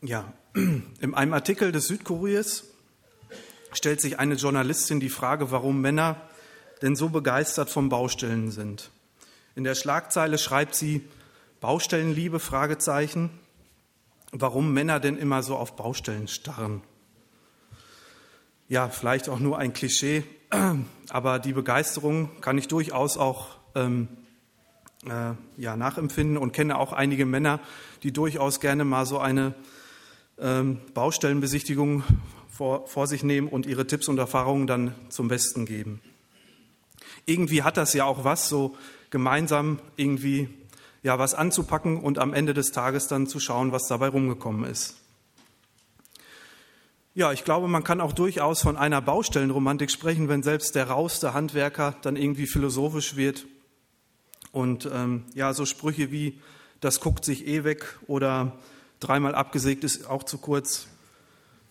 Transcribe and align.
Ja, 0.00 0.32
in 0.54 1.14
einem 1.14 1.32
Artikel 1.32 1.72
des 1.72 1.88
Südkuriers 1.88 2.64
stellt 3.72 4.00
sich 4.00 4.20
eine 4.20 4.34
Journalistin 4.34 5.00
die 5.00 5.08
Frage, 5.08 5.50
warum 5.50 5.80
Männer 5.80 6.20
denn 6.82 6.94
so 6.94 7.08
begeistert 7.08 7.68
vom 7.68 7.88
Baustellen 7.88 8.52
sind. 8.52 8.90
In 9.56 9.64
der 9.64 9.74
Schlagzeile 9.74 10.38
schreibt 10.38 10.76
sie 10.76 11.02
Baustellenliebe 11.60 12.38
Fragezeichen, 12.38 13.30
warum 14.30 14.72
Männer 14.72 15.00
denn 15.00 15.16
immer 15.16 15.42
so 15.42 15.56
auf 15.56 15.74
Baustellen 15.74 16.28
starren. 16.28 16.82
Ja, 18.68 18.88
vielleicht 18.90 19.28
auch 19.28 19.40
nur 19.40 19.58
ein 19.58 19.72
Klischee, 19.72 20.22
aber 21.10 21.40
die 21.40 21.52
Begeisterung 21.52 22.40
kann 22.40 22.56
ich 22.56 22.68
durchaus 22.68 23.16
auch 23.16 23.56
ähm, 23.74 24.06
äh, 25.06 25.32
ja, 25.56 25.76
nachempfinden 25.76 26.36
und 26.36 26.52
kenne 26.52 26.78
auch 26.78 26.92
einige 26.92 27.26
Männer, 27.26 27.58
die 28.04 28.12
durchaus 28.12 28.60
gerne 28.60 28.84
mal 28.84 29.04
so 29.06 29.18
eine 29.18 29.54
ähm, 30.40 30.80
Baustellenbesichtigung 30.94 32.04
vor, 32.48 32.86
vor 32.86 33.06
sich 33.06 33.22
nehmen 33.22 33.48
und 33.48 33.66
ihre 33.66 33.86
Tipps 33.86 34.08
und 34.08 34.18
Erfahrungen 34.18 34.66
dann 34.66 34.94
zum 35.08 35.28
Besten 35.28 35.66
geben. 35.66 36.00
Irgendwie 37.26 37.62
hat 37.62 37.76
das 37.76 37.92
ja 37.94 38.04
auch 38.04 38.24
was, 38.24 38.48
so 38.48 38.76
gemeinsam 39.10 39.78
irgendwie 39.96 40.48
ja 41.02 41.18
was 41.18 41.34
anzupacken 41.34 42.00
und 42.00 42.18
am 42.18 42.34
Ende 42.34 42.54
des 42.54 42.72
Tages 42.72 43.06
dann 43.06 43.26
zu 43.26 43.40
schauen, 43.40 43.72
was 43.72 43.86
dabei 43.86 44.08
rumgekommen 44.08 44.64
ist. 44.68 44.96
Ja, 47.14 47.32
ich 47.32 47.44
glaube, 47.44 47.66
man 47.66 47.82
kann 47.82 48.00
auch 48.00 48.12
durchaus 48.12 48.62
von 48.62 48.76
einer 48.76 49.00
Baustellenromantik 49.00 49.90
sprechen, 49.90 50.28
wenn 50.28 50.42
selbst 50.42 50.74
der 50.74 50.88
rauste 50.88 51.34
Handwerker 51.34 51.96
dann 52.02 52.16
irgendwie 52.16 52.46
philosophisch 52.46 53.16
wird 53.16 53.46
und 54.52 54.88
ähm, 54.92 55.24
ja, 55.34 55.52
so 55.52 55.66
Sprüche 55.66 56.10
wie 56.10 56.40
das 56.80 57.00
guckt 57.00 57.24
sich 57.24 57.46
eh 57.46 57.64
weg 57.64 57.98
oder 58.06 58.56
dreimal 59.00 59.34
abgesägt 59.34 59.84
ist 59.84 60.06
auch 60.06 60.22
zu 60.22 60.38
kurz, 60.38 60.88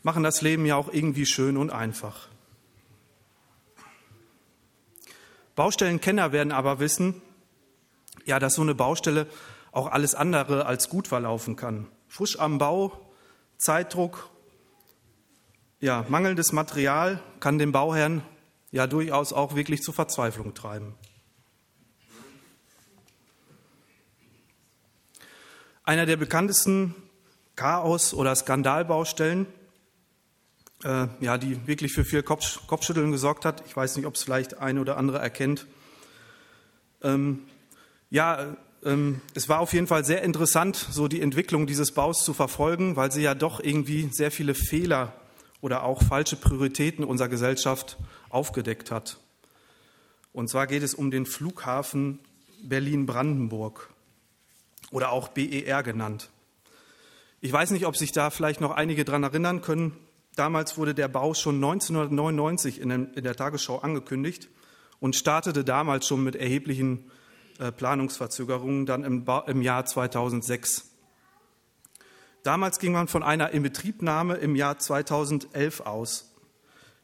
machen 0.03 0.23
das 0.23 0.42
Leben 0.42 0.66
ja 0.66 0.75
auch 0.75 0.92
irgendwie 0.92 1.25
schön 1.25 1.58
und 1.58 1.70
einfach. 1.70 2.28
Baustellenkenner 5.55 6.31
werden 6.31 6.52
aber 6.52 6.80
wissen, 6.80 7.22
ja, 8.25 8.39
dass 8.39 8.53
so 8.53 8.61
eine 8.61 8.75
Baustelle 8.75 9.28
auch 9.72 9.88
alles 9.88 10.16
andere 10.16 10.66
als 10.66 10.89
gut 10.89 11.08
verlaufen 11.08 11.55
kann. 11.55 11.88
Frisch 12.08 12.39
am 12.39 12.58
Bau, 12.58 13.11
Zeitdruck, 13.58 14.30
ja, 15.80 16.05
mangelndes 16.09 16.52
Material 16.52 17.22
kann 17.39 17.58
den 17.58 17.72
Bauherrn 17.72 18.23
ja 18.72 18.88
durchaus 18.88 19.33
auch 19.33 19.55
wirklich 19.55 19.81
zur 19.81 19.94
Verzweiflung 19.94 20.53
treiben. 20.53 20.95
Einer 25.83 26.05
der 26.05 26.17
bekanntesten 26.17 26.95
Chaos- 27.58 28.14
oder 28.14 28.34
Skandalbaustellen, 28.36 29.48
äh, 30.84 31.08
ja, 31.20 31.38
die 31.38 31.68
wirklich 31.68 31.92
für 31.92 32.06
viel 32.06 32.24
Kopf, 32.24 32.66
Kopfschütteln 32.68 33.12
gesorgt 33.12 33.44
hat. 33.44 33.64
Ich 33.68 33.76
weiß 33.76 33.98
nicht, 33.98 34.06
ob 34.06 34.16
es 34.16 34.24
vielleicht 34.24 34.60
ein 34.60 34.80
oder 34.80 34.96
andere 34.96 35.18
erkennt. 35.18 35.66
Ähm, 37.02 37.42
ja, 38.10 38.56
ähm, 38.86 39.22
es 39.34 39.50
war 39.50 39.60
auf 39.60 39.74
jeden 39.74 39.88
Fall 39.88 40.06
sehr 40.06 40.22
interessant, 40.22 40.76
so 40.76 41.08
die 41.08 41.20
Entwicklung 41.20 41.68
dieses 41.68 41.92
Baus 41.92 42.24
zu 42.24 42.34
verfolgen, 42.34 42.96
weil 42.96 43.12
sie 43.12 43.24
ja 43.24 43.34
doch 43.34 43.60
irgendwie 43.60 44.08
sehr 44.12 44.32
viele 44.32 44.54
Fehler 44.54 45.14
oder 45.60 45.84
auch 45.84 46.04
falsche 46.04 46.36
Prioritäten 46.36 47.04
unserer 47.04 47.28
Gesellschaft 47.28 47.98
aufgedeckt 48.30 48.92
hat. 48.92 49.18
Und 50.32 50.48
zwar 50.48 50.68
geht 50.68 50.84
es 50.84 50.94
um 50.94 51.10
den 51.10 51.26
Flughafen 51.26 52.20
Berlin-Brandenburg 52.62 53.90
oder 54.92 55.12
auch 55.12 55.30
BER 55.30 55.82
genannt. 55.82 56.30
Ich 57.40 57.54
weiß 57.54 57.72
nicht, 57.72 57.86
ob 57.86 57.96
sich 57.96 58.12
da 58.12 58.32
vielleicht 58.32 58.62
noch 58.62 58.72
einige 58.72 59.06
daran 59.06 59.24
erinnern 59.24 59.62
können. 59.62 59.96
Damals 60.36 60.78
wurde 60.78 60.95
der 60.95 61.08
Bau 61.08 61.34
schon 61.34 61.56
1999 61.56 62.82
in 62.82 63.14
der 63.16 63.36
Tagesschau 63.36 63.78
angekündigt 63.80 64.50
und 65.00 65.16
startete 65.16 65.64
damals 65.64 66.08
schon 66.08 66.23
mit 66.23 66.36
erheblichen 66.36 67.11
äh, 67.60 67.72
Planungsverzögerungen 67.72 68.86
dann 68.86 69.04
im 69.04 69.61
Jahr 69.61 69.86
2006. 69.86 70.92
Damals 72.44 72.80
ging 72.80 72.94
man 72.94 73.08
von 73.08 73.23
einer 73.23 73.52
Inbetriebnahme 73.52 74.36
im 74.36 74.56
Jahr 74.56 74.80
2011 74.80 75.82
aus. 75.82 76.34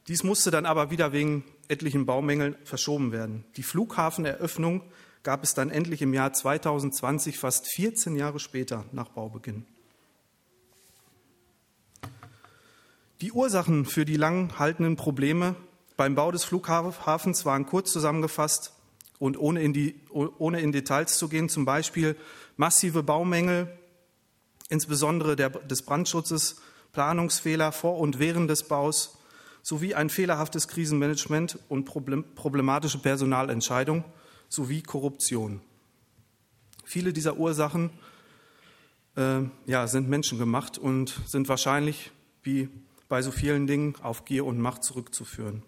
Dies 0.08 0.24
musste 0.24 0.50
dann 0.50 0.66
aber 0.66 0.90
wieder 0.90 1.12
wegen 1.12 1.44
etlichen 1.68 2.06
Baumängeln 2.06 2.56
verschoben 2.64 3.12
werden. 3.12 3.44
Die 3.56 3.62
Flughafeneröffnung 3.62 4.82
gab 5.22 5.44
es 5.44 5.54
dann 5.54 5.70
endlich 5.70 6.02
im 6.02 6.12
Jahr 6.12 6.32
2020, 6.32 7.38
fast 7.38 7.66
14 7.74 8.16
Jahre 8.16 8.38
später 8.38 8.84
nach 8.92 9.08
Baubeginn. 9.08 9.66
Die 13.24 13.32
Ursachen 13.32 13.86
für 13.86 14.04
die 14.04 14.18
lang 14.18 14.58
haltenden 14.58 14.96
Probleme 14.96 15.56
beim 15.96 16.14
Bau 16.14 16.30
des 16.30 16.44
Flughafens 16.44 17.46
waren 17.46 17.64
kurz 17.64 17.90
zusammengefasst 17.90 18.74
und 19.18 19.38
ohne 19.38 19.62
in, 19.62 19.72
die, 19.72 19.98
ohne 20.10 20.60
in 20.60 20.72
Details 20.72 21.16
zu 21.16 21.30
gehen, 21.30 21.48
zum 21.48 21.64
Beispiel 21.64 22.16
massive 22.58 23.02
Baumängel, 23.02 23.78
insbesondere 24.68 25.36
der, 25.36 25.48
des 25.48 25.80
Brandschutzes, 25.80 26.60
Planungsfehler 26.92 27.72
vor 27.72 27.96
und 27.96 28.18
während 28.18 28.50
des 28.50 28.68
Baus 28.68 29.16
sowie 29.62 29.94
ein 29.94 30.10
fehlerhaftes 30.10 30.68
Krisenmanagement 30.68 31.58
und 31.70 31.86
problematische 31.86 32.98
Personalentscheidung 32.98 34.04
sowie 34.50 34.82
Korruption. 34.82 35.62
Viele 36.84 37.14
dieser 37.14 37.38
Ursachen 37.38 37.88
äh, 39.16 39.40
ja, 39.64 39.86
sind 39.86 40.10
menschengemacht 40.10 40.76
und 40.76 41.18
sind 41.24 41.48
wahrscheinlich, 41.48 42.12
wie 42.42 42.68
bei 43.08 43.22
so 43.22 43.30
vielen 43.30 43.66
Dingen 43.66 43.94
auf 44.02 44.24
Gier 44.24 44.44
und 44.44 44.58
Macht 44.58 44.84
zurückzuführen. 44.84 45.62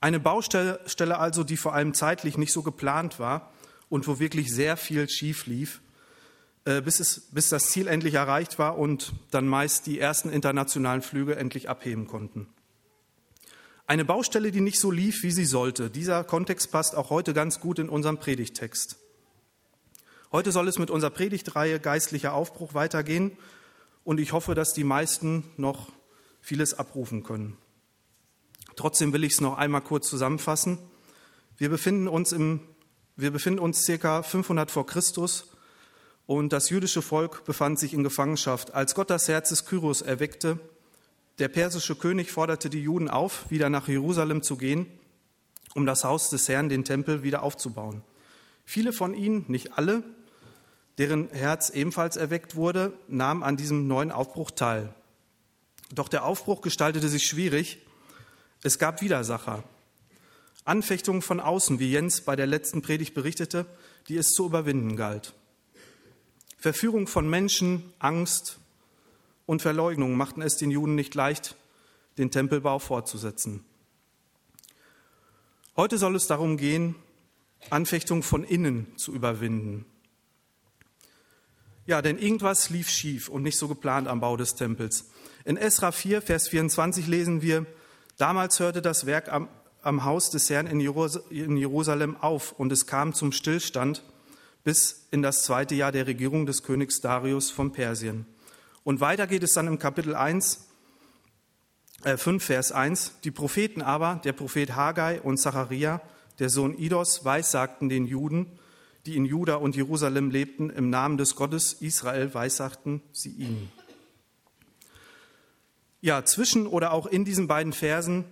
Eine 0.00 0.18
Baustelle 0.18 1.18
also, 1.18 1.44
die 1.44 1.56
vor 1.56 1.74
allem 1.74 1.94
zeitlich 1.94 2.36
nicht 2.36 2.52
so 2.52 2.62
geplant 2.62 3.20
war 3.20 3.52
und 3.88 4.08
wo 4.08 4.18
wirklich 4.18 4.52
sehr 4.52 4.76
viel 4.76 5.08
schief 5.08 5.46
lief, 5.46 5.80
äh, 6.64 6.80
bis, 6.80 6.98
es, 6.98 7.28
bis 7.30 7.48
das 7.50 7.70
Ziel 7.70 7.86
endlich 7.86 8.14
erreicht 8.14 8.58
war 8.58 8.78
und 8.78 9.12
dann 9.30 9.46
meist 9.46 9.86
die 9.86 10.00
ersten 10.00 10.30
internationalen 10.30 11.02
Flüge 11.02 11.36
endlich 11.36 11.68
abheben 11.68 12.06
konnten. 12.06 12.48
Eine 13.86 14.04
Baustelle, 14.04 14.50
die 14.50 14.60
nicht 14.60 14.80
so 14.80 14.90
lief, 14.90 15.22
wie 15.22 15.32
sie 15.32 15.44
sollte. 15.44 15.90
Dieser 15.90 16.24
Kontext 16.24 16.72
passt 16.72 16.96
auch 16.96 17.10
heute 17.10 17.34
ganz 17.34 17.60
gut 17.60 17.78
in 17.78 17.88
unseren 17.88 18.18
Predigtext. 18.18 18.96
Heute 20.32 20.50
soll 20.50 20.66
es 20.66 20.78
mit 20.78 20.90
unserer 20.90 21.10
Predigtreihe 21.10 21.78
Geistlicher 21.78 22.32
Aufbruch 22.32 22.74
weitergehen 22.74 23.36
und 24.04 24.20
ich 24.20 24.32
hoffe, 24.32 24.54
dass 24.54 24.72
die 24.72 24.84
meisten 24.84 25.44
noch 25.56 25.90
vieles 26.40 26.74
abrufen 26.74 27.22
können. 27.22 27.56
Trotzdem 28.76 29.12
will 29.12 29.24
ich 29.24 29.34
es 29.34 29.40
noch 29.40 29.58
einmal 29.58 29.82
kurz 29.82 30.08
zusammenfassen. 30.08 30.78
Wir 31.56 31.68
befinden 31.68 32.08
uns, 32.08 32.32
im, 32.32 32.60
wir 33.16 33.30
befinden 33.30 33.60
uns 33.60 33.82
circa 33.82 34.22
500 34.22 34.70
vor 34.70 34.86
Christus 34.86 35.52
und 36.26 36.52
das 36.52 36.70
jüdische 36.70 37.02
Volk 37.02 37.44
befand 37.44 37.78
sich 37.78 37.94
in 37.94 38.02
Gefangenschaft. 38.02 38.74
Als 38.74 38.94
Gott 38.94 39.10
das 39.10 39.28
Herz 39.28 39.50
des 39.50 39.66
Kyros 39.66 40.02
erweckte, 40.02 40.58
der 41.38 41.48
persische 41.48 41.94
König 41.94 42.30
forderte 42.30 42.70
die 42.70 42.82
Juden 42.82 43.08
auf, 43.08 43.50
wieder 43.50 43.70
nach 43.70 43.88
Jerusalem 43.88 44.42
zu 44.42 44.56
gehen, 44.56 44.86
um 45.74 45.86
das 45.86 46.04
Haus 46.04 46.30
des 46.30 46.48
Herrn, 46.48 46.68
den 46.68 46.84
Tempel, 46.84 47.22
wieder 47.22 47.42
aufzubauen. 47.42 48.02
Viele 48.64 48.92
von 48.92 49.14
ihnen, 49.14 49.44
nicht 49.48 49.78
alle, 49.78 50.02
deren 50.98 51.28
Herz 51.30 51.70
ebenfalls 51.70 52.16
erweckt 52.16 52.56
wurde, 52.56 52.92
nahm 53.08 53.42
an 53.42 53.56
diesem 53.56 53.86
neuen 53.86 54.10
Aufbruch 54.10 54.50
teil. 54.50 54.94
Doch 55.94 56.08
der 56.08 56.24
Aufbruch 56.24 56.60
gestaltete 56.60 57.08
sich 57.08 57.24
schwierig. 57.26 57.78
Es 58.62 58.78
gab 58.78 59.00
Widersacher. 59.02 59.64
Anfechtungen 60.64 61.22
von 61.22 61.40
außen, 61.40 61.78
wie 61.78 61.90
Jens 61.90 62.20
bei 62.20 62.36
der 62.36 62.46
letzten 62.46 62.82
Predigt 62.82 63.14
berichtete, 63.14 63.66
die 64.08 64.16
es 64.16 64.28
zu 64.28 64.46
überwinden 64.46 64.96
galt. 64.96 65.34
Verführung 66.58 67.08
von 67.08 67.28
Menschen, 67.28 67.92
Angst 67.98 68.58
und 69.46 69.62
Verleugnung 69.62 70.16
machten 70.16 70.42
es 70.42 70.56
den 70.56 70.70
Juden 70.70 70.94
nicht 70.94 71.14
leicht, 71.14 71.56
den 72.18 72.30
Tempelbau 72.30 72.78
fortzusetzen. 72.78 73.64
Heute 75.74 75.98
soll 75.98 76.14
es 76.14 76.26
darum 76.26 76.56
gehen, 76.56 76.94
Anfechtung 77.70 78.22
von 78.22 78.44
innen 78.44 78.86
zu 78.96 79.12
überwinden. 79.12 79.86
Ja, 81.84 82.00
denn 82.00 82.18
irgendwas 82.18 82.70
lief 82.70 82.88
schief 82.88 83.28
und 83.28 83.42
nicht 83.42 83.58
so 83.58 83.66
geplant 83.66 84.06
am 84.06 84.20
Bau 84.20 84.36
des 84.36 84.54
Tempels. 84.54 85.10
In 85.44 85.56
Esra 85.56 85.90
4, 85.90 86.22
Vers 86.22 86.48
24 86.48 87.08
lesen 87.08 87.42
wir, 87.42 87.66
damals 88.18 88.60
hörte 88.60 88.80
das 88.80 89.06
Werk 89.06 89.32
am, 89.32 89.48
am 89.82 90.04
Haus 90.04 90.30
des 90.30 90.48
Herrn 90.48 90.68
in 90.68 90.78
Jerusalem 90.80 92.16
auf 92.16 92.52
und 92.52 92.70
es 92.70 92.86
kam 92.86 93.14
zum 93.14 93.32
Stillstand 93.32 94.04
bis 94.62 95.08
in 95.10 95.22
das 95.22 95.42
zweite 95.42 95.74
Jahr 95.74 95.90
der 95.90 96.06
Regierung 96.06 96.46
des 96.46 96.62
Königs 96.62 97.00
Darius 97.00 97.50
von 97.50 97.72
Persien. 97.72 98.26
Und 98.84 99.00
weiter 99.00 99.26
geht 99.26 99.42
es 99.42 99.52
dann 99.52 99.66
im 99.66 99.80
Kapitel 99.80 100.14
1, 100.14 100.68
äh 102.04 102.16
5, 102.16 102.44
Vers 102.44 102.70
1. 102.70 103.20
Die 103.24 103.32
Propheten 103.32 103.82
aber, 103.82 104.20
der 104.24 104.32
Prophet 104.32 104.76
Haggai 104.76 105.20
und 105.20 105.38
Zacharia, 105.38 106.00
der 106.38 106.48
Sohn 106.48 106.78
Idos, 106.78 107.24
weissagten 107.24 107.88
den 107.88 108.06
Juden, 108.06 108.58
die 109.06 109.16
in 109.16 109.24
Juda 109.24 109.56
und 109.56 109.76
Jerusalem 109.76 110.30
lebten, 110.30 110.70
im 110.70 110.90
Namen 110.90 111.18
des 111.18 111.34
Gottes 111.34 111.72
Israel 111.74 112.34
weissagten 112.34 113.02
sie 113.12 113.30
ihnen. 113.30 113.70
Ja, 116.00 116.24
zwischen 116.24 116.66
oder 116.66 116.92
auch 116.92 117.06
in 117.06 117.24
diesen 117.24 117.46
beiden 117.46 117.72
Versen 117.72 118.24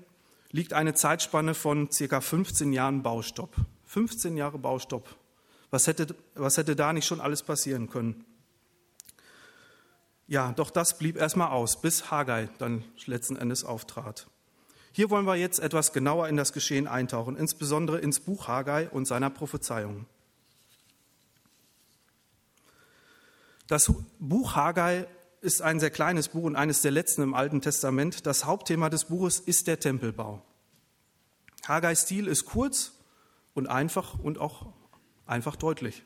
liegt 0.51 0.73
eine 0.73 0.95
Zeitspanne 0.95 1.55
von 1.55 1.91
circa 1.91 2.21
15 2.21 2.73
Jahren 2.73 3.03
Baustopp. 3.03 3.55
15 3.87 4.37
Jahre 4.37 4.59
Baustopp. 4.59 5.17
Was 5.71 5.87
hätte, 5.87 6.15
was 6.35 6.57
hätte 6.57 6.75
da 6.75 6.93
nicht 6.93 7.07
schon 7.07 7.21
alles 7.21 7.43
passieren 7.43 7.89
können? 7.89 8.25
Ja, 10.27 10.53
doch 10.53 10.71
das 10.71 10.99
blieb 10.99 11.17
erstmal 11.17 11.51
aus, 11.51 11.81
bis 11.81 12.11
Haggai 12.11 12.49
dann 12.59 12.85
letzten 13.07 13.37
Endes 13.37 13.65
auftrat. 13.65 14.29
Hier 14.93 15.11
wollen 15.11 15.27
wir 15.27 15.37
jetzt 15.37 15.61
etwas 15.61 15.93
genauer 15.93 16.29
in 16.29 16.37
das 16.37 16.53
Geschehen 16.53 16.89
eintauchen, 16.89 17.37
insbesondere 17.37 17.99
ins 17.99 18.21
Buch 18.21 18.49
Haggai 18.49 18.89
und 18.91 19.07
seiner 19.07 19.31
Prophezeiung. 19.31 20.07
Das 23.71 23.93
Buch 24.19 24.57
Haggai 24.57 25.07
ist 25.43 25.63
ein 25.63 25.79
sehr 25.79 25.93
kleines 25.93 26.27
Buch 26.27 26.43
und 26.43 26.57
eines 26.57 26.83
der 26.83 26.91
letzten 26.91 27.23
im 27.23 27.35
Alten 27.35 27.61
Testament. 27.61 28.27
Das 28.27 28.45
Hauptthema 28.45 28.91
des 28.91 29.05
Buches 29.05 29.39
ist 29.39 29.69
der 29.69 29.79
Tempelbau. 29.79 30.43
Haggais 31.69 32.03
Stil 32.03 32.27
ist 32.27 32.47
kurz 32.47 32.95
und 33.55 33.69
einfach 33.69 34.19
und 34.19 34.39
auch 34.39 34.73
einfach 35.25 35.55
deutlich. 35.55 36.03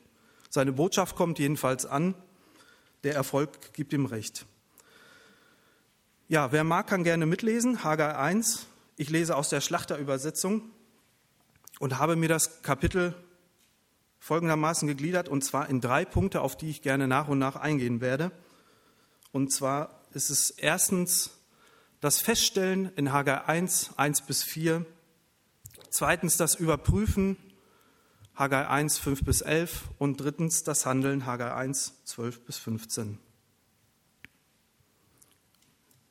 Seine 0.47 0.73
Botschaft 0.73 1.15
kommt 1.15 1.39
jedenfalls 1.39 1.87
an 1.87 2.13
der 3.03 3.15
Erfolg 3.15 3.73
gibt 3.73 3.93
ihm 3.93 4.05
recht. 4.05 4.45
Ja, 6.27 6.51
wer 6.51 6.63
mag, 6.63 6.85
kann 6.85 7.03
gerne 7.03 7.25
mitlesen. 7.25 7.83
Hagar 7.83 8.19
1. 8.19 8.67
Ich 8.95 9.09
lese 9.09 9.35
aus 9.35 9.49
der 9.49 9.61
Schlachterübersetzung 9.61 10.69
und 11.79 11.97
habe 11.97 12.15
mir 12.15 12.29
das 12.29 12.61
Kapitel 12.61 13.15
folgendermaßen 14.25 14.87
gegliedert, 14.87 15.29
und 15.29 15.43
zwar 15.43 15.69
in 15.69 15.81
drei 15.81 16.03
Punkte, 16.03 16.41
auf 16.41 16.57
die 16.57 16.71
ich 16.71 16.81
gerne 16.81 17.07
nach 17.07 17.27
und 17.27 17.37
nach 17.37 17.55
eingehen 17.55 18.01
werde. 18.01 18.31
Und 19.31 19.53
zwar 19.53 20.01
ist 20.13 20.31
es 20.31 20.49
erstens 20.49 21.29
das 22.01 22.21
Feststellen 22.21 22.91
in 22.95 23.13
Hagar 23.13 23.47
1, 23.47 23.91
1 23.97 24.21
bis 24.23 24.41
4. 24.41 24.83
Zweitens 25.91 26.37
das 26.37 26.55
Überprüfen 26.55 27.37
Haggai 28.33 28.67
1, 28.67 28.97
5 28.97 29.23
bis 29.23 29.41
11 29.41 29.83
und 29.99 30.19
drittens 30.19 30.63
das 30.63 30.87
Handeln, 30.87 31.27
Haggai 31.27 31.53
1, 31.53 31.93
12 32.05 32.45
bis 32.45 32.57
15. 32.57 33.19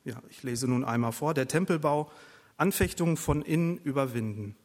Ja, 0.05 0.23
ich 0.29 0.41
lese 0.41 0.69
nun 0.69 0.85
einmal 0.85 1.11
vor. 1.11 1.33
Der 1.33 1.49
Tempelbau, 1.49 2.09
Anfechtungen 2.55 3.17
von 3.17 3.41
innen 3.41 3.77
überwinden. 3.77 4.55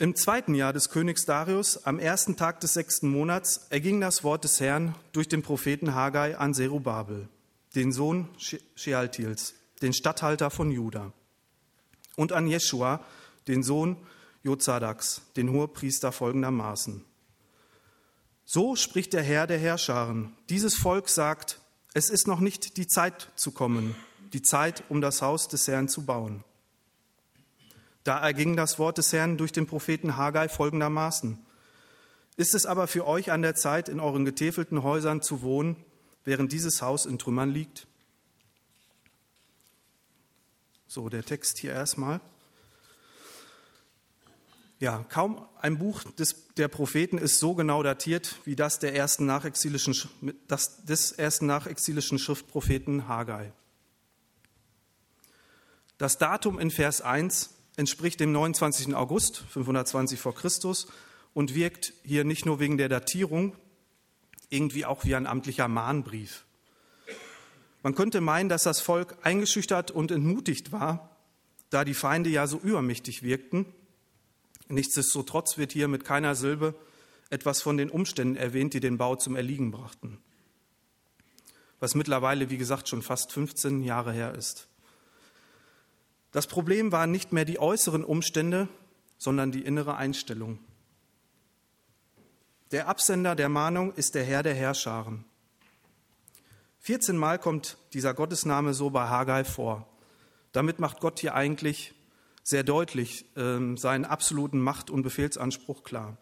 Im 0.00 0.16
zweiten 0.16 0.54
Jahr 0.54 0.72
des 0.72 0.88
Königs 0.88 1.26
Darius, 1.26 1.84
am 1.84 1.98
ersten 1.98 2.34
Tag 2.34 2.60
des 2.60 2.72
sechsten 2.72 3.10
Monats, 3.10 3.66
erging 3.68 4.00
das 4.00 4.24
Wort 4.24 4.44
des 4.44 4.58
Herrn 4.58 4.94
durch 5.12 5.28
den 5.28 5.42
Propheten 5.42 5.94
Haggai 5.94 6.38
an 6.38 6.54
Serubabel, 6.54 7.28
den 7.74 7.92
Sohn 7.92 8.26
Shealtiels, 8.74 9.52
den 9.82 9.92
Statthalter 9.92 10.48
von 10.50 10.70
Juda 10.70 11.12
und 12.16 12.32
an 12.32 12.46
Jeschua, 12.46 13.04
den 13.46 13.62
Sohn 13.62 13.98
Jozadaks, 14.42 15.20
den 15.36 15.50
Hohepriester, 15.50 16.12
folgendermaßen. 16.12 17.04
So 18.46 18.76
spricht 18.76 19.12
der 19.12 19.22
Herr 19.22 19.46
der 19.46 19.58
Herrscharen. 19.58 20.34
Dieses 20.48 20.76
Volk 20.76 21.10
sagt, 21.10 21.60
es 21.92 22.08
ist 22.08 22.26
noch 22.26 22.40
nicht 22.40 22.78
die 22.78 22.86
Zeit 22.86 23.28
zu 23.36 23.50
kommen, 23.50 23.94
die 24.32 24.40
Zeit, 24.40 24.82
um 24.88 25.02
das 25.02 25.20
Haus 25.20 25.46
des 25.48 25.68
Herrn 25.68 25.90
zu 25.90 26.06
bauen. 26.06 26.42
Da 28.04 28.18
erging 28.18 28.56
das 28.56 28.78
Wort 28.78 28.98
des 28.98 29.12
Herrn 29.12 29.36
durch 29.36 29.52
den 29.52 29.66
Propheten 29.66 30.16
Haggai 30.16 30.48
folgendermaßen. 30.48 31.38
Ist 32.36 32.54
es 32.54 32.64
aber 32.64 32.86
für 32.86 33.06
euch 33.06 33.30
an 33.32 33.42
der 33.42 33.54
Zeit, 33.54 33.88
in 33.88 34.00
euren 34.00 34.24
getäfelten 34.24 34.82
Häusern 34.82 35.20
zu 35.20 35.42
wohnen, 35.42 35.76
während 36.24 36.52
dieses 36.52 36.80
Haus 36.80 37.04
in 37.04 37.18
Trümmern 37.18 37.50
liegt? 37.50 37.86
So, 40.86 41.08
der 41.08 41.24
Text 41.24 41.58
hier 41.58 41.72
erstmal. 41.72 42.20
Ja, 44.80 45.04
kaum 45.10 45.46
ein 45.60 45.76
Buch 45.76 46.02
des, 46.18 46.54
der 46.56 46.68
Propheten 46.68 47.18
ist 47.18 47.38
so 47.38 47.54
genau 47.54 47.82
datiert 47.82 48.40
wie 48.46 48.56
das, 48.56 48.78
der 48.78 48.94
ersten 48.96 49.26
nachexilischen, 49.26 49.94
das 50.48 50.84
des 50.86 51.12
ersten 51.12 51.44
nachexilischen 51.44 52.18
Schriftpropheten 52.18 53.06
Haggai. 53.06 53.52
Das 55.98 56.16
Datum 56.16 56.58
in 56.58 56.70
Vers 56.70 57.02
1 57.02 57.50
entspricht 57.80 58.20
dem 58.20 58.30
29. 58.30 58.94
August 58.94 59.38
520 59.38 60.20
vor 60.20 60.34
Christus 60.34 60.86
und 61.32 61.54
wirkt 61.54 61.94
hier 62.04 62.24
nicht 62.24 62.44
nur 62.44 62.60
wegen 62.60 62.76
der 62.76 62.90
Datierung, 62.90 63.56
irgendwie 64.50 64.84
auch 64.84 65.06
wie 65.06 65.14
ein 65.14 65.26
amtlicher 65.26 65.66
Mahnbrief. 65.66 66.44
Man 67.82 67.94
könnte 67.94 68.20
meinen, 68.20 68.50
dass 68.50 68.64
das 68.64 68.82
Volk 68.82 69.16
eingeschüchtert 69.22 69.90
und 69.90 70.10
entmutigt 70.10 70.72
war, 70.72 71.16
da 71.70 71.86
die 71.86 71.94
Feinde 71.94 72.28
ja 72.28 72.46
so 72.46 72.58
übermächtig 72.58 73.22
wirkten. 73.22 73.64
Nichtsdestotrotz 74.68 75.56
wird 75.56 75.72
hier 75.72 75.88
mit 75.88 76.04
keiner 76.04 76.34
Silbe 76.34 76.74
etwas 77.30 77.62
von 77.62 77.78
den 77.78 77.88
Umständen 77.88 78.36
erwähnt, 78.36 78.74
die 78.74 78.80
den 78.80 78.98
Bau 78.98 79.16
zum 79.16 79.36
Erliegen 79.36 79.70
brachten. 79.70 80.18
Was 81.78 81.94
mittlerweile, 81.94 82.50
wie 82.50 82.58
gesagt, 82.58 82.90
schon 82.90 83.00
fast 83.00 83.32
15 83.32 83.82
Jahre 83.82 84.12
her 84.12 84.34
ist. 84.34 84.69
Das 86.32 86.46
Problem 86.46 86.92
waren 86.92 87.10
nicht 87.10 87.32
mehr 87.32 87.44
die 87.44 87.58
äußeren 87.58 88.04
Umstände, 88.04 88.68
sondern 89.18 89.52
die 89.52 89.62
innere 89.62 89.96
Einstellung. 89.96 90.58
Der 92.70 92.86
Absender 92.86 93.34
der 93.34 93.48
Mahnung 93.48 93.92
ist 93.94 94.14
der 94.14 94.24
Herr 94.24 94.42
der 94.42 94.54
Herrscharen. 94.54 95.24
14 96.80 97.16
Mal 97.16 97.38
kommt 97.38 97.76
dieser 97.92 98.14
Gottesname 98.14 98.74
so 98.74 98.90
bei 98.90 99.08
Haggai 99.08 99.44
vor. 99.44 99.88
Damit 100.52 100.78
macht 100.78 101.00
Gott 101.00 101.20
hier 101.20 101.34
eigentlich 101.34 101.94
sehr 102.42 102.62
deutlich 102.62 103.24
äh, 103.36 103.76
seinen 103.76 104.04
absoluten 104.04 104.60
Macht- 104.60 104.90
und 104.90 105.02
Befehlsanspruch 105.02 105.82
klar. 105.82 106.16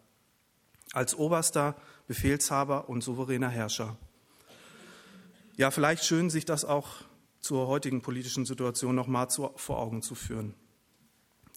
Als 0.91 1.15
oberster 1.15 1.75
Befehlshaber 2.07 2.89
und 2.89 3.03
souveräner 3.03 3.49
Herrscher. 3.49 3.95
Ja, 5.55 5.71
vielleicht 5.71 6.03
schön, 6.03 6.29
sich 6.29 6.45
das 6.45 6.65
auch 6.65 6.87
zur 7.39 7.67
heutigen 7.67 8.01
politischen 8.01 8.45
Situation 8.45 8.95
nochmal 8.95 9.27
vor 9.29 9.79
Augen 9.79 10.01
zu 10.01 10.15
führen. 10.15 10.53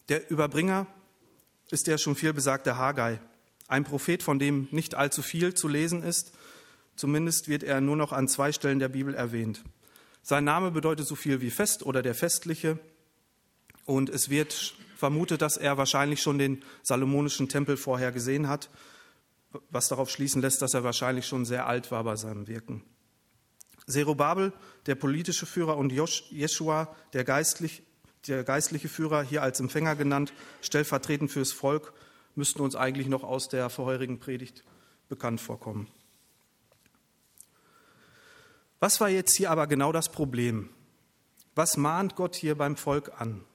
Der 0.09 0.29
Überbringer 0.29 0.87
ist 1.69 1.87
der 1.87 1.97
schon 1.97 2.15
viel 2.15 2.33
besagte 2.33 2.77
Haggai, 2.77 3.19
ein 3.67 3.83
Prophet, 3.83 4.21
von 4.21 4.39
dem 4.39 4.67
nicht 4.71 4.95
allzu 4.95 5.21
viel 5.21 5.53
zu 5.53 5.67
lesen 5.67 6.03
ist 6.03 6.33
Zumindest 6.95 7.47
wird 7.47 7.63
er 7.63 7.81
nur 7.81 7.95
noch 7.95 8.11
an 8.11 8.27
zwei 8.27 8.51
Stellen 8.51 8.79
der 8.79 8.89
Bibel 8.89 9.15
erwähnt. 9.15 9.63
Sein 10.21 10.43
Name 10.43 10.71
bedeutet 10.71 11.07
so 11.07 11.15
viel 11.15 11.41
wie 11.41 11.49
Fest 11.49 11.83
oder 11.83 12.01
der 12.01 12.15
Festliche. 12.15 12.79
Und 13.85 14.09
es 14.09 14.29
wird 14.29 14.75
vermutet, 14.95 15.41
dass 15.41 15.57
er 15.57 15.77
wahrscheinlich 15.77 16.21
schon 16.21 16.37
den 16.37 16.63
salomonischen 16.81 17.49
Tempel 17.49 17.77
vorher 17.77 18.11
gesehen 18.11 18.47
hat, 18.47 18.69
was 19.69 19.89
darauf 19.89 20.09
schließen 20.09 20.41
lässt, 20.41 20.61
dass 20.61 20.73
er 20.73 20.83
wahrscheinlich 20.83 21.27
schon 21.27 21.45
sehr 21.45 21.67
alt 21.67 21.91
war 21.91 22.03
bei 22.03 22.15
seinem 22.15 22.47
Wirken. 22.47 22.83
Zerubabel, 23.87 24.53
der 24.85 24.95
politische 24.95 25.45
Führer, 25.45 25.77
und 25.77 25.91
Jeschua, 25.91 26.95
der, 27.13 27.23
geistlich, 27.23 27.83
der 28.27 28.43
geistliche 28.43 28.89
Führer, 28.89 29.23
hier 29.23 29.43
als 29.43 29.59
Empfänger 29.59 29.95
genannt, 29.95 30.33
stellvertretend 30.61 31.31
fürs 31.31 31.51
Volk, 31.51 31.93
müssten 32.35 32.61
uns 32.61 32.75
eigentlich 32.75 33.07
noch 33.07 33.23
aus 33.23 33.49
der 33.49 33.69
vorherigen 33.69 34.19
Predigt 34.19 34.63
bekannt 35.09 35.41
vorkommen. 35.41 35.87
Was 38.79 38.99
war 38.99 39.09
jetzt 39.09 39.35
hier 39.35 39.49
aber 39.51 39.67
genau 39.67 39.91
das 39.91 40.09
Problem? 40.09 40.69
Was 41.55 41.77
mahnt 41.77 42.15
Gott 42.15 42.35
hier 42.35 42.57
beim 42.57 42.75
Volk 42.75 43.21
an? 43.21 43.45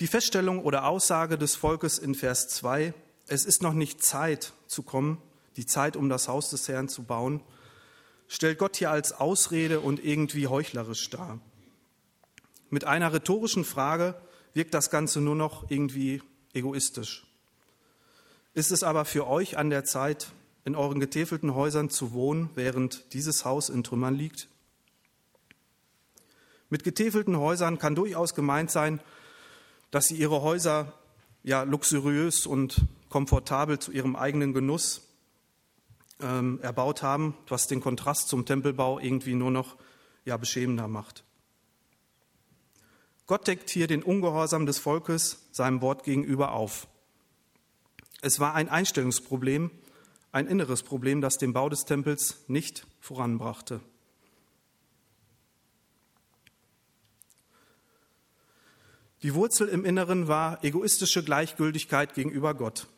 Die 0.00 0.06
Feststellung 0.06 0.64
oder 0.64 0.86
Aussage 0.86 1.36
des 1.36 1.54
Volkes 1.54 1.98
in 1.98 2.14
Vers 2.14 2.48
2, 2.48 2.94
es 3.26 3.44
ist 3.44 3.62
noch 3.62 3.74
nicht 3.74 4.02
Zeit 4.02 4.54
zu 4.66 4.82
kommen, 4.82 5.20
die 5.56 5.66
Zeit, 5.66 5.96
um 5.96 6.08
das 6.08 6.28
Haus 6.28 6.50
des 6.50 6.68
Herrn 6.68 6.88
zu 6.88 7.02
bauen, 7.02 7.42
stellt 8.28 8.58
Gott 8.58 8.76
hier 8.76 8.90
als 8.90 9.12
Ausrede 9.12 9.80
und 9.80 10.02
irgendwie 10.02 10.46
heuchlerisch 10.46 11.10
dar. 11.10 11.40
Mit 12.70 12.84
einer 12.84 13.12
rhetorischen 13.12 13.64
Frage 13.64 14.14
wirkt 14.54 14.74
das 14.74 14.90
Ganze 14.90 15.20
nur 15.20 15.34
noch 15.34 15.70
irgendwie 15.70 16.22
egoistisch. 16.54 17.26
Ist 18.54 18.70
es 18.70 18.82
aber 18.82 19.04
für 19.04 19.26
euch 19.26 19.58
an 19.58 19.70
der 19.70 19.84
Zeit, 19.84 20.32
in 20.64 20.76
euren 20.76 21.00
getäfelten 21.00 21.54
Häusern 21.54 21.90
zu 21.90 22.12
wohnen, 22.12 22.50
während 22.54 23.12
dieses 23.12 23.44
Haus 23.44 23.68
in 23.68 23.82
Trümmern 23.82 24.14
liegt? 24.14 24.48
Mit 26.68 26.84
getäfelten 26.84 27.36
Häusern 27.36 27.78
kann 27.78 27.96
durchaus 27.96 28.34
gemeint 28.34 28.70
sein, 28.70 29.00
dass 29.90 30.06
sie 30.06 30.14
ihre 30.14 30.42
Häuser 30.42 30.92
ja 31.42 31.64
luxuriös 31.64 32.46
und 32.46 32.82
komfortabel 33.08 33.80
zu 33.80 33.90
ihrem 33.90 34.14
eigenen 34.14 34.52
Genuss 34.52 35.09
ähm, 36.22 36.60
erbaut 36.62 37.02
haben, 37.02 37.34
was 37.48 37.66
den 37.66 37.80
Kontrast 37.80 38.28
zum 38.28 38.46
Tempelbau 38.46 38.98
irgendwie 38.98 39.34
nur 39.34 39.50
noch 39.50 39.76
ja 40.24 40.36
beschämender 40.36 40.88
macht. 40.88 41.24
Gott 43.26 43.46
deckt 43.46 43.70
hier 43.70 43.86
den 43.86 44.02
Ungehorsam 44.02 44.66
des 44.66 44.78
Volkes 44.78 45.46
seinem 45.52 45.80
Wort 45.82 46.02
gegenüber 46.02 46.52
auf. 46.52 46.88
Es 48.22 48.40
war 48.40 48.54
ein 48.54 48.68
Einstellungsproblem, 48.68 49.70
ein 50.32 50.46
inneres 50.46 50.82
Problem, 50.82 51.20
das 51.20 51.38
den 51.38 51.52
Bau 51.52 51.68
des 51.68 51.84
Tempels 51.84 52.44
nicht 52.48 52.86
voranbrachte. 53.00 53.80
Die 59.22 59.34
Wurzel 59.34 59.68
im 59.68 59.84
Inneren 59.84 60.28
war 60.28 60.64
egoistische 60.64 61.22
Gleichgültigkeit 61.22 62.14
gegenüber 62.14 62.54
Gott, 62.54 62.88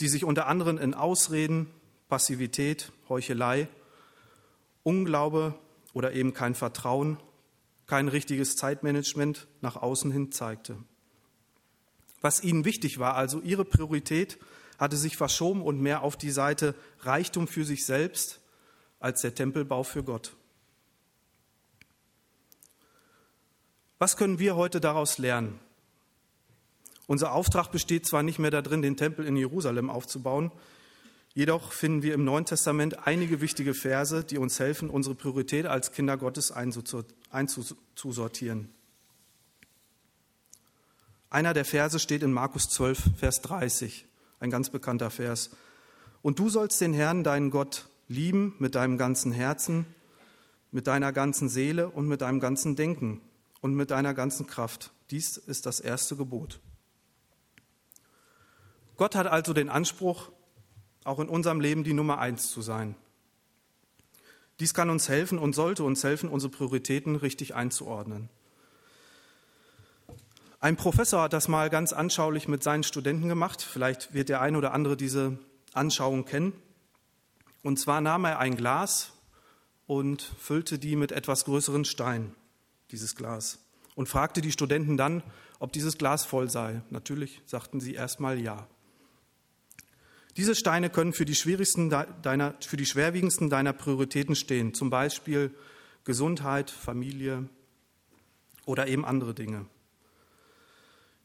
die 0.00 0.08
sich 0.08 0.24
unter 0.24 0.46
anderem 0.46 0.78
in 0.78 0.94
Ausreden, 0.94 1.68
Passivität, 2.08 2.92
Heuchelei, 3.08 3.68
Unglaube 4.82 5.54
oder 5.92 6.12
eben 6.12 6.34
kein 6.34 6.54
Vertrauen, 6.54 7.18
kein 7.86 8.08
richtiges 8.08 8.56
Zeitmanagement 8.56 9.46
nach 9.60 9.76
außen 9.76 10.10
hin 10.10 10.32
zeigte. 10.32 10.76
Was 12.20 12.42
ihnen 12.42 12.64
wichtig 12.64 12.98
war, 12.98 13.16
also 13.16 13.40
ihre 13.40 13.64
Priorität, 13.64 14.38
hatte 14.78 14.96
sich 14.96 15.16
verschoben 15.16 15.62
und 15.62 15.80
mehr 15.80 16.02
auf 16.02 16.16
die 16.16 16.30
Seite 16.30 16.74
Reichtum 17.00 17.46
für 17.46 17.64
sich 17.64 17.84
selbst 17.84 18.40
als 18.98 19.20
der 19.20 19.34
Tempelbau 19.34 19.82
für 19.82 20.02
Gott. 20.02 20.34
Was 23.98 24.16
können 24.16 24.38
wir 24.38 24.56
heute 24.56 24.80
daraus 24.80 25.18
lernen? 25.18 25.60
Unser 27.06 27.32
Auftrag 27.32 27.70
besteht 27.70 28.06
zwar 28.06 28.22
nicht 28.22 28.38
mehr 28.38 28.50
darin, 28.50 28.82
den 28.82 28.96
Tempel 28.96 29.26
in 29.26 29.36
Jerusalem 29.36 29.90
aufzubauen, 29.90 30.50
jedoch 31.34 31.72
finden 31.72 32.02
wir 32.02 32.14
im 32.14 32.24
Neuen 32.24 32.46
Testament 32.46 33.06
einige 33.06 33.40
wichtige 33.40 33.74
Verse, 33.74 34.24
die 34.24 34.38
uns 34.38 34.58
helfen, 34.58 34.88
unsere 34.88 35.14
Priorität 35.14 35.66
als 35.66 35.92
Kinder 35.92 36.16
Gottes 36.16 36.52
einzusortieren. 37.30 38.70
Einer 41.28 41.52
der 41.52 41.64
Verse 41.64 41.98
steht 41.98 42.22
in 42.22 42.32
Markus 42.32 42.68
12, 42.70 43.16
Vers 43.16 43.42
30, 43.42 44.06
ein 44.40 44.50
ganz 44.50 44.70
bekannter 44.70 45.10
Vers. 45.10 45.50
Und 46.22 46.38
du 46.38 46.48
sollst 46.48 46.80
den 46.80 46.94
Herrn, 46.94 47.24
deinen 47.24 47.50
Gott, 47.50 47.88
lieben 48.08 48.54
mit 48.58 48.76
deinem 48.76 48.98
ganzen 48.98 49.32
Herzen, 49.32 49.84
mit 50.70 50.86
deiner 50.86 51.12
ganzen 51.12 51.48
Seele 51.48 51.88
und 51.88 52.06
mit 52.06 52.20
deinem 52.20 52.40
ganzen 52.40 52.76
Denken 52.76 53.20
und 53.60 53.74
mit 53.74 53.90
deiner 53.90 54.14
ganzen 54.14 54.46
Kraft. 54.46 54.92
Dies 55.10 55.36
ist 55.36 55.66
das 55.66 55.80
erste 55.80 56.16
Gebot. 56.16 56.60
Gott 58.96 59.14
hat 59.14 59.26
also 59.26 59.52
den 59.52 59.68
Anspruch, 59.68 60.30
auch 61.04 61.18
in 61.18 61.28
unserem 61.28 61.60
Leben 61.60 61.84
die 61.84 61.92
Nummer 61.92 62.18
eins 62.18 62.50
zu 62.50 62.62
sein. 62.62 62.94
Dies 64.60 64.72
kann 64.72 64.88
uns 64.88 65.08
helfen 65.08 65.38
und 65.38 65.54
sollte 65.54 65.82
uns 65.82 66.04
helfen, 66.04 66.28
unsere 66.28 66.52
Prioritäten 66.52 67.16
richtig 67.16 67.54
einzuordnen. 67.54 68.28
Ein 70.60 70.76
Professor 70.76 71.22
hat 71.22 71.32
das 71.32 71.48
mal 71.48 71.68
ganz 71.70 71.92
anschaulich 71.92 72.48
mit 72.48 72.62
seinen 72.62 72.84
Studenten 72.84 73.28
gemacht. 73.28 73.60
Vielleicht 73.60 74.14
wird 74.14 74.28
der 74.28 74.40
eine 74.40 74.56
oder 74.56 74.72
andere 74.72 74.96
diese 74.96 75.38
Anschauung 75.72 76.24
kennen. 76.24 76.54
Und 77.62 77.78
zwar 77.78 78.00
nahm 78.00 78.24
er 78.24 78.38
ein 78.38 78.56
Glas 78.56 79.12
und 79.86 80.22
füllte 80.22 80.78
die 80.78 80.96
mit 80.96 81.12
etwas 81.12 81.44
größeren 81.44 81.84
Steinen, 81.84 82.34
dieses 82.90 83.16
Glas, 83.16 83.58
und 83.94 84.08
fragte 84.08 84.40
die 84.40 84.52
Studenten 84.52 84.96
dann, 84.96 85.22
ob 85.58 85.72
dieses 85.72 85.98
Glas 85.98 86.24
voll 86.24 86.48
sei. 86.48 86.80
Natürlich 86.90 87.42
sagten 87.44 87.80
sie 87.80 87.94
erstmal 87.94 88.38
ja. 88.38 88.66
Diese 90.36 90.54
Steine 90.54 90.90
können 90.90 91.12
für 91.12 91.24
die, 91.24 91.34
schwierigsten 91.34 91.90
deiner, 91.90 92.54
für 92.60 92.76
die 92.76 92.86
schwerwiegendsten 92.86 93.50
deiner 93.50 93.72
Prioritäten 93.72 94.34
stehen, 94.34 94.74
zum 94.74 94.90
Beispiel 94.90 95.54
Gesundheit, 96.04 96.70
Familie 96.70 97.48
oder 98.66 98.88
eben 98.88 99.04
andere 99.04 99.34
Dinge. 99.34 99.66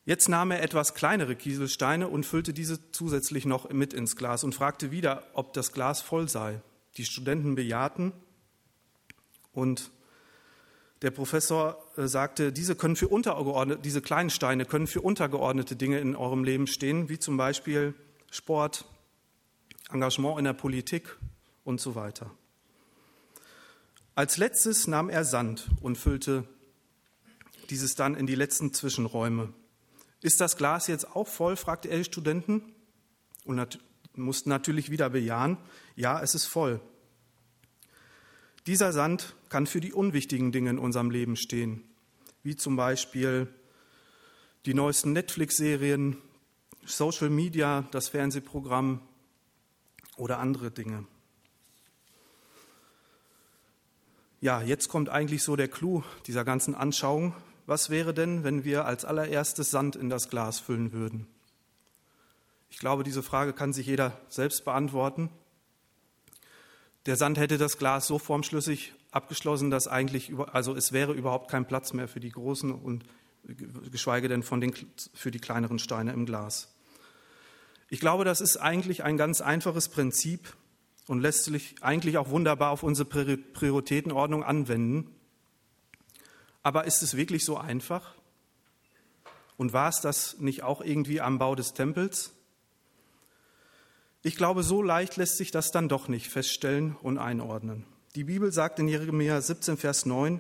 Jetzt 0.05 0.29
nahm 0.29 0.51
er 0.51 0.63
etwas 0.63 0.95
kleinere 0.95 1.35
Kieselsteine 1.35 2.07
und 2.07 2.25
füllte 2.25 2.53
diese 2.53 2.91
zusätzlich 2.91 3.45
noch 3.45 3.69
mit 3.69 3.93
ins 3.93 4.15
Glas 4.15 4.43
und 4.43 4.55
fragte 4.55 4.91
wieder, 4.91 5.23
ob 5.33 5.53
das 5.53 5.71
Glas 5.71 6.01
voll 6.01 6.29
sei. 6.29 6.61
Die 6.97 7.05
Studenten 7.05 7.55
bejahten 7.55 8.13
und 9.51 9.91
der 11.01 11.11
Professor 11.11 11.85
äh, 11.95 12.07
sagte, 12.07 12.51
diese, 12.51 12.75
können 12.75 12.95
für 12.95 13.07
untergeordnete, 13.07 13.81
diese 13.81 14.01
kleinen 14.01 14.29
Steine 14.29 14.65
können 14.65 14.87
für 14.87 15.01
untergeordnete 15.01 15.75
Dinge 15.75 15.99
in 15.99 16.15
eurem 16.15 16.43
Leben 16.43 16.67
stehen, 16.67 17.07
wie 17.07 17.19
zum 17.19 17.37
Beispiel 17.37 17.93
Sport, 18.31 18.85
Engagement 19.91 20.38
in 20.38 20.46
der 20.46 20.53
Politik 20.53 21.17
und 21.63 21.81
so 21.81 21.96
weiter. 21.96 22.31
Als 24.15 24.38
letztes 24.38 24.88
nahm 24.88 25.10
er 25.10 25.24
Sand 25.24 25.69
und 25.81 25.98
füllte 25.98 26.43
dieses 27.69 27.96
dann 27.96 28.15
in 28.15 28.27
die 28.27 28.36
letzten 28.36 28.74
Zwischenräume. 28.74 29.53
Ist 30.22 30.41
das 30.41 30.58
Glas 30.58 30.88
jetzt 30.88 31.15
auch 31.15 31.27
voll? 31.27 31.55
fragte 31.55 31.88
er 31.88 31.98
die 32.00 32.03
Studenten 32.03 32.62
und 33.46 33.55
nat 33.55 33.79
mussten 34.15 34.50
natürlich 34.50 34.91
wieder 34.91 35.10
bejahen, 35.10 35.58
ja, 35.96 36.22
es 36.22 36.36
ist 36.36 36.46
voll. 36.46 36.81
Dieser 38.67 38.91
Sand 38.91 39.36
kann 39.48 39.65
für 39.65 39.79
die 39.79 39.93
unwichtigen 39.93 40.51
Dinge 40.51 40.72
in 40.72 40.79
unserem 40.79 41.10
Leben 41.10 41.38
stehen, 41.38 41.84
wie 42.43 42.58
zum 42.58 42.75
Beispiel 42.75 43.48
die 44.65 44.74
neuesten 44.74 45.13
Netflix-Serien, 45.13 46.17
Social 46.86 47.29
Media, 47.29 47.88
das 47.91 48.10
Fernsehprogramm 48.10 49.00
oder 50.19 50.39
andere 50.39 50.71
Dinge. 50.71 51.05
Ja, 54.41 54.61
jetzt 54.61 54.88
kommt 54.88 55.09
eigentlich 55.09 55.43
so 55.43 55.55
der 55.55 55.67
Clou 55.67 56.03
dieser 56.27 56.45
ganzen 56.45 56.75
Anschauung 56.75 57.33
was 57.69 57.91
wäre 57.91 58.15
denn, 58.15 58.43
wenn 58.43 58.63
wir 58.63 58.85
als 58.85 59.05
allererstes 59.05 59.69
Sand 59.69 59.95
in 59.95 60.09
das 60.09 60.31
Glas 60.31 60.57
füllen 60.57 60.91
würden? 60.91 61.27
Ich 62.71 62.79
glaube, 62.79 63.03
diese 63.03 63.21
Frage 63.21 63.53
kann 63.53 63.73
sich 63.73 63.85
jeder 63.85 64.19
selbst 64.27 64.65
beantworten. 64.65 65.29
Der 67.05 67.15
Sand 67.15 67.38
hätte 67.38 67.59
das 67.59 67.77
Glas 67.77 68.07
so 68.07 68.17
formschlüssig 68.17 68.95
abgeschlossen, 69.11 69.69
dass 69.69 69.88
eigentlich, 69.88 70.33
also 70.51 70.75
es 70.75 70.93
wäre 70.93 71.13
überhaupt 71.13 71.51
kein 71.51 71.67
Platz 71.67 71.93
mehr 71.93 72.07
für 72.07 72.19
die 72.19 72.31
großen 72.31 72.71
und 72.71 73.03
geschweige 73.91 74.29
denn 74.29 74.41
von 74.41 74.61
den, 74.61 74.73
für 75.13 75.29
die 75.29 75.39
kleineren 75.39 75.77
Steine 75.77 76.11
im 76.13 76.25
Glas. 76.25 76.73
Ich 77.89 78.00
glaube, 78.00 78.24
das 78.24 78.39
ist 78.39 78.58
eigentlich 78.58 79.03
ein 79.03 79.17
ganz 79.17 79.41
einfaches 79.41 79.89
Prinzip 79.89 80.55
und 81.08 81.22
lässt 81.22 81.46
sich 81.46 81.75
eigentlich 81.81 82.19
auch 82.19 82.29
wunderbar 82.29 82.69
auf 82.69 82.84
unsere 82.84 83.08
Prioritätenordnung 83.08 84.43
anwenden. 84.43 85.15
Aber 86.62 86.86
ist 86.86 87.01
es 87.01 87.17
wirklich 87.17 87.46
so 87.46 87.58
einfach? 87.58 88.13
Und 89.58 89.74
war 89.74 89.89
es 89.89 90.01
das 90.01 90.38
nicht 90.38 90.62
auch 90.62 90.81
irgendwie 90.81 91.19
am 91.19 91.39
Bau 91.39 91.55
des 91.55 91.74
Tempels? 91.74 92.31
Ich 94.22 94.36
glaube, 94.36 94.63
so 94.63 94.84
leicht 94.84 95.17
lässt 95.17 95.38
sich 95.38 95.50
das 95.50 95.72
dann 95.72 95.89
doch 95.89 96.10
nicht 96.10 96.29
feststellen 96.29 96.96
und 97.01 97.17
einordnen. 97.17 97.86
Die 98.15 98.25
Bibel 98.25 98.51
sagt 98.51 98.77
in 98.79 98.88
Jeremia 98.88 99.41
17, 99.41 99.77
Vers 99.77 100.05
9, 100.05 100.39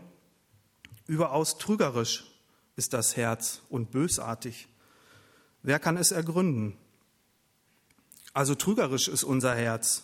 überaus 1.07 1.57
trügerisch 1.57 2.25
ist 2.75 2.93
das 2.93 3.17
Herz 3.17 3.61
und 3.69 3.89
bösartig. 3.89 4.67
Wer 5.63 5.79
kann 5.79 5.97
es 5.97 6.11
ergründen? 6.11 6.77
Also 8.33 8.55
trügerisch 8.55 9.07
ist 9.07 9.23
unser 9.23 9.55
Herz 9.55 10.03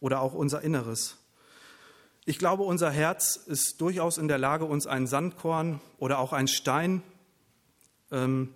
oder 0.00 0.20
auch 0.20 0.34
unser 0.34 0.62
Inneres. 0.62 1.16
Ich 2.24 2.38
glaube, 2.38 2.62
unser 2.62 2.90
Herz 2.90 3.36
ist 3.36 3.80
durchaus 3.80 4.18
in 4.18 4.28
der 4.28 4.38
Lage, 4.38 4.64
uns 4.64 4.86
ein 4.86 5.06
Sandkorn 5.06 5.80
oder 5.98 6.18
auch 6.18 6.32
ein 6.32 6.48
Stein 6.48 7.02
ähm, 8.10 8.54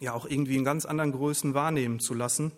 ja 0.00 0.14
auch 0.14 0.26
irgendwie 0.26 0.56
in 0.56 0.64
ganz 0.64 0.84
anderen 0.84 1.12
Größen 1.12 1.54
wahrnehmen 1.54 2.00
zu 2.00 2.14
lassen. 2.14 2.52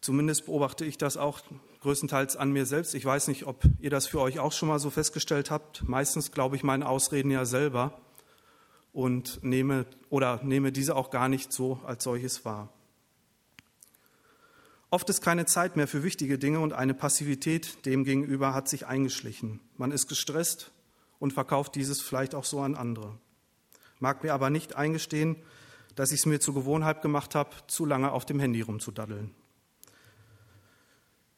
Zumindest 0.00 0.46
beobachte 0.46 0.84
ich 0.84 0.98
das 0.98 1.16
auch 1.16 1.40
größtenteils 1.80 2.36
an 2.36 2.52
mir 2.52 2.66
selbst. 2.66 2.94
Ich 2.94 3.04
weiß 3.04 3.28
nicht, 3.28 3.46
ob 3.46 3.62
ihr 3.80 3.90
das 3.90 4.06
für 4.06 4.20
euch 4.20 4.40
auch 4.40 4.52
schon 4.52 4.68
mal 4.68 4.78
so 4.78 4.90
festgestellt 4.90 5.50
habt. 5.50 5.88
Meistens 5.88 6.32
glaube 6.32 6.56
ich 6.56 6.64
meine 6.64 6.88
Ausreden 6.88 7.30
ja 7.30 7.44
selber 7.44 8.00
und 8.92 9.42
nehme 9.44 9.86
oder 10.10 10.40
nehme 10.42 10.72
diese 10.72 10.96
auch 10.96 11.10
gar 11.10 11.28
nicht 11.28 11.52
so 11.52 11.80
als 11.84 12.02
solches 12.02 12.44
wahr. 12.44 12.72
Oft 14.90 15.10
ist 15.10 15.20
keine 15.20 15.46
Zeit 15.46 15.76
mehr 15.76 15.88
für 15.88 16.04
wichtige 16.04 16.38
Dinge 16.38 16.60
und 16.60 16.72
eine 16.72 16.94
Passivität 16.94 17.84
demgegenüber 17.86 18.54
hat 18.54 18.68
sich 18.68 18.86
eingeschlichen. 18.86 19.60
Man 19.76 19.90
ist 19.90 20.06
gestresst 20.06 20.70
und 21.18 21.32
verkauft 21.32 21.74
dieses 21.74 22.00
vielleicht 22.00 22.34
auch 22.34 22.44
so 22.44 22.60
an 22.60 22.76
andere. 22.76 23.18
Mag 23.98 24.22
mir 24.22 24.32
aber 24.32 24.50
nicht 24.50 24.76
eingestehen, 24.76 25.36
dass 25.96 26.12
ich 26.12 26.20
es 26.20 26.26
mir 26.26 26.38
zur 26.38 26.54
Gewohnheit 26.54 27.02
gemacht 27.02 27.34
habe, 27.34 27.50
zu 27.66 27.84
lange 27.84 28.12
auf 28.12 28.24
dem 28.26 28.38
Handy 28.38 28.60
rumzudaddeln. 28.60 29.34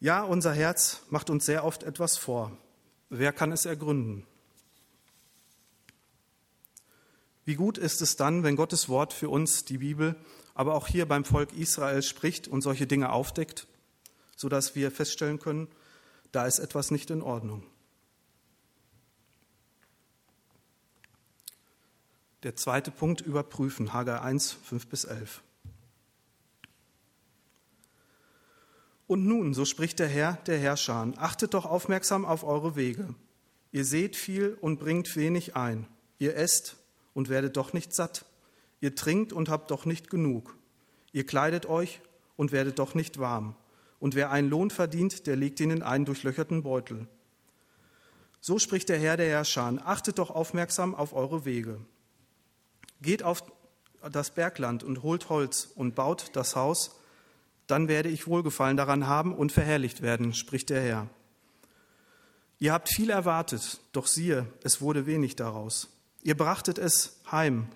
Ja, 0.01 0.23
unser 0.23 0.53
Herz 0.53 1.03
macht 1.11 1.31
uns 1.31 1.47
sehr 1.47 1.65
oft 1.65 1.85
etwas 1.85 2.19
vor. 2.19 2.57
Wer 3.09 3.33
kann 3.33 3.53
es 3.53 3.65
ergründen? 3.65 4.27
Wie 7.45 7.55
gut 7.55 7.79
ist 7.79 8.03
es 8.03 8.17
dann, 8.17 8.43
wenn 8.43 8.57
Gottes 8.57 8.89
Wort 8.89 9.13
für 9.13 9.31
uns, 9.31 9.65
die 9.65 9.79
Bibel, 9.79 10.17
aber 10.59 10.75
auch 10.75 10.89
hier 10.89 11.07
beim 11.07 11.25
Volk 11.25 11.53
Israel 11.53 12.03
spricht 12.03 12.49
und 12.49 12.63
solche 12.63 12.89
Dinge 12.89 13.13
aufdeckt, 13.13 13.69
sodass 14.35 14.75
wir 14.75 14.91
feststellen 14.91 15.39
können, 15.39 15.69
da 16.33 16.47
ist 16.47 16.59
etwas 16.59 16.91
nicht 16.91 17.11
in 17.11 17.23
Ordnung. 17.23 17.65
Der 22.43 22.57
zweite 22.57 22.91
Punkt 22.91 23.21
überprüfen, 23.21 23.93
Hagar 23.93 24.23
1, 24.23 24.51
5 24.65 24.89
bis 24.89 25.05
11. 25.05 25.43
Und 29.07 29.27
nun, 29.27 29.55
so 29.55 29.65
spricht 29.65 30.01
der 30.01 30.09
Herr, 30.09 30.39
der 30.47 30.59
Herrscher, 30.59 31.13
achtet 31.19 31.55
doch 31.55 31.67
aufmerksam 31.67 32.25
auf 32.25 32.43
eure 32.43 32.75
Wege. 32.75 33.15
Ihr 33.71 33.85
seht 33.85 34.17
viel 34.17 34.59
und 34.61 34.81
bringt 34.81 35.15
wenig 35.15 35.55
ein. 35.55 35.87
Ihr 36.19 36.35
esst 36.35 36.75
und 37.15 37.29
werdet 37.29 37.57
doch 37.57 37.73
nicht 37.73 37.95
satt. 37.95 38.25
Ihr 38.81 38.95
trinkt 38.95 39.33
und 39.33 39.49
habt 39.49 39.71
doch 39.71 39.85
nicht 39.85 40.11
genug. 40.11 40.57
Ihr 41.13 41.27
kleidet 41.27 41.67
euch 41.67 42.01
und 42.37 42.53
werdet 42.53 42.79
doch 42.79 42.95
nicht 42.95 43.19
warm. 43.19 43.57
Und 43.99 44.15
wer 44.15 44.31
einen 44.31 44.49
Lohn 44.49 44.71
verdient, 44.71 45.27
der 45.27 45.37
legt 45.37 45.59
ihn 45.61 45.71
in 45.71 45.83
einen 45.83 46.05
durchlöcherten 46.05 46.63
Beutel. 46.63 47.09
So 48.41 48.59
spricht 48.59 48.89
der 48.89 48.99
Herr 48.99 49.17
der 49.17 49.29
Herrscher, 49.29 49.79
achtet 49.85 50.19
doch 50.19 50.31
aufmerksam 50.31 50.95
auf 50.95 51.13
eure 51.13 51.45
Wege. 51.45 51.81
Geht 53.03 53.23
auf 53.23 53.43
das 54.13 54.31
Bergland 54.31 54.85
und 54.85 55.03
holt 55.03 55.29
Holz 55.29 55.69
und 55.75 55.95
baut 55.95 56.31
das 56.35 56.55
Haus, 56.55 57.01
dann 57.67 57.89
werde 57.89 58.09
ich 58.09 58.27
Wohlgefallen 58.27 58.77
daran 58.77 59.07
haben 59.07 59.35
und 59.35 59.53
verherrlicht 59.53 60.01
werden, 60.01 60.33
spricht 60.33 60.71
der 60.71 60.81
Herr. 60.81 61.11
Ihr 62.61 62.73
habt 62.73 62.89
viel 62.89 63.11
erwartet, 63.11 63.81
doch 63.93 64.07
siehe, 64.07 64.47
es 64.63 64.81
wurde 64.81 65.07
wenig 65.07 65.37
daraus. 65.37 65.89
Ihr 66.23 66.37
brachtet 66.37 66.79
es 66.79 67.21
heim, 67.31 67.69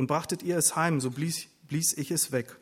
und 0.00 0.06
brachtet 0.06 0.42
ihr 0.42 0.56
es 0.56 0.76
heim, 0.76 0.98
so 0.98 1.10
blies, 1.10 1.48
blies 1.68 1.92
ich 1.92 2.10
es 2.10 2.32
weg. 2.32 2.56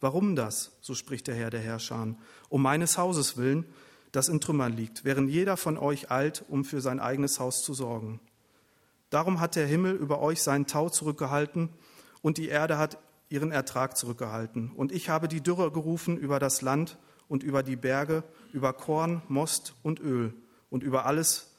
Warum 0.00 0.34
das? 0.34 0.72
So 0.80 0.96
spricht 0.96 1.28
der 1.28 1.36
Herr 1.36 1.48
der 1.48 1.60
Herrscher. 1.60 2.16
Um 2.48 2.62
meines 2.62 2.98
Hauses 2.98 3.36
willen, 3.36 3.64
das 4.10 4.28
in 4.28 4.40
Trümmern 4.40 4.72
liegt, 4.72 5.04
während 5.04 5.30
jeder 5.30 5.56
von 5.56 5.78
euch 5.78 6.10
eilt, 6.10 6.44
um 6.48 6.64
für 6.64 6.80
sein 6.80 6.98
eigenes 6.98 7.38
Haus 7.38 7.62
zu 7.62 7.74
sorgen. 7.74 8.18
Darum 9.08 9.38
hat 9.38 9.54
der 9.54 9.68
Himmel 9.68 9.94
über 9.94 10.18
euch 10.18 10.42
seinen 10.42 10.66
Tau 10.66 10.88
zurückgehalten 10.88 11.68
und 12.22 12.38
die 12.38 12.48
Erde 12.48 12.76
hat 12.76 12.98
ihren 13.28 13.52
Ertrag 13.52 13.96
zurückgehalten. 13.96 14.72
Und 14.72 14.90
ich 14.90 15.08
habe 15.08 15.28
die 15.28 15.42
Dürre 15.42 15.70
gerufen 15.70 16.16
über 16.16 16.40
das 16.40 16.60
Land 16.60 16.98
und 17.28 17.44
über 17.44 17.62
die 17.62 17.76
Berge, 17.76 18.24
über 18.52 18.72
Korn, 18.72 19.22
Most 19.28 19.76
und 19.84 20.00
Öl 20.00 20.34
und 20.70 20.82
über 20.82 21.06
alles, 21.06 21.54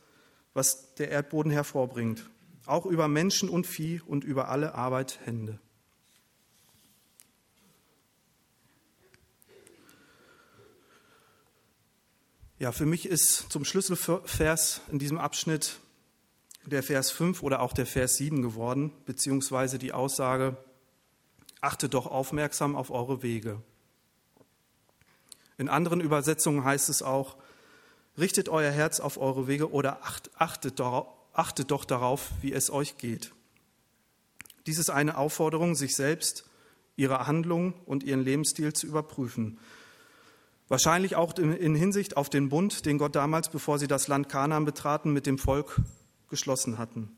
was 0.54 0.94
der 0.96 1.10
Erdboden 1.10 1.54
hervorbringt, 1.54 2.30
auch 2.72 2.86
über 2.86 3.08
Menschen 3.08 3.50
und 3.50 3.68
Vieh 3.68 4.02
und 4.02 4.24
über 4.24 4.50
alle 4.50 4.76
Arbeit 4.76 5.20
Hände. 5.26 5.60
Ja, 12.58 12.72
für 12.72 12.86
mich 12.86 13.08
ist 13.08 13.52
zum 13.52 13.66
Schlüsselvers 13.66 14.82
in 14.92 15.00
diesem 15.00 15.18
Abschnitt 15.18 15.80
der 16.66 16.84
Vers 16.84 17.10
5 17.12 17.42
oder 17.42 17.62
auch 17.62 17.74
der 17.74 17.88
Vers 17.88 18.18
7 18.18 18.42
geworden, 18.42 18.92
beziehungsweise 19.06 19.80
die 19.80 19.94
Aussage, 19.94 20.56
achtet 21.60 21.94
doch 21.96 22.06
aufmerksam 22.06 22.76
auf 22.76 22.92
eure 22.92 23.24
Wege. 23.24 23.62
In 25.58 25.70
anderen 25.70 26.02
Übersetzungen 26.02 26.64
heißt 26.64 26.90
es 26.90 27.02
auch, 27.02 27.36
richtet 28.18 28.48
euer 28.48 28.72
Herz 28.72 29.00
auf 29.00 29.18
eure 29.18 29.48
Wege 29.48 29.72
oder 29.72 30.04
achtet, 30.04 30.34
achtet 30.38 30.80
doch 31.66 31.86
darauf, 31.86 32.30
wie 32.42 32.54
es 32.54 32.72
euch 32.72 32.98
geht. 32.98 33.34
Dies 34.68 34.78
ist 34.78 34.90
eine 34.90 35.18
Aufforderung, 35.18 35.76
sich 35.76 35.96
selbst, 35.96 36.46
ihre 36.96 37.26
Handlung 37.28 37.74
und 37.86 38.04
ihren 38.04 38.24
Lebensstil 38.24 38.74
zu 38.74 38.88
überprüfen. 38.88 39.60
Wahrscheinlich 40.68 41.16
auch 41.16 41.38
in 41.38 41.76
Hinsicht 41.76 42.16
auf 42.16 42.30
den 42.30 42.50
Bund, 42.50 42.86
den 42.86 42.98
Gott 42.98 43.16
damals, 43.16 43.50
bevor 43.50 43.80
sie 43.80 43.88
das 43.88 44.08
Land 44.08 44.30
Kanaan 44.30 44.66
betraten, 44.66 45.12
mit 45.12 45.26
dem 45.26 45.38
Volk 45.38 45.82
geschlossen 46.30 46.78
hatten. 46.78 47.18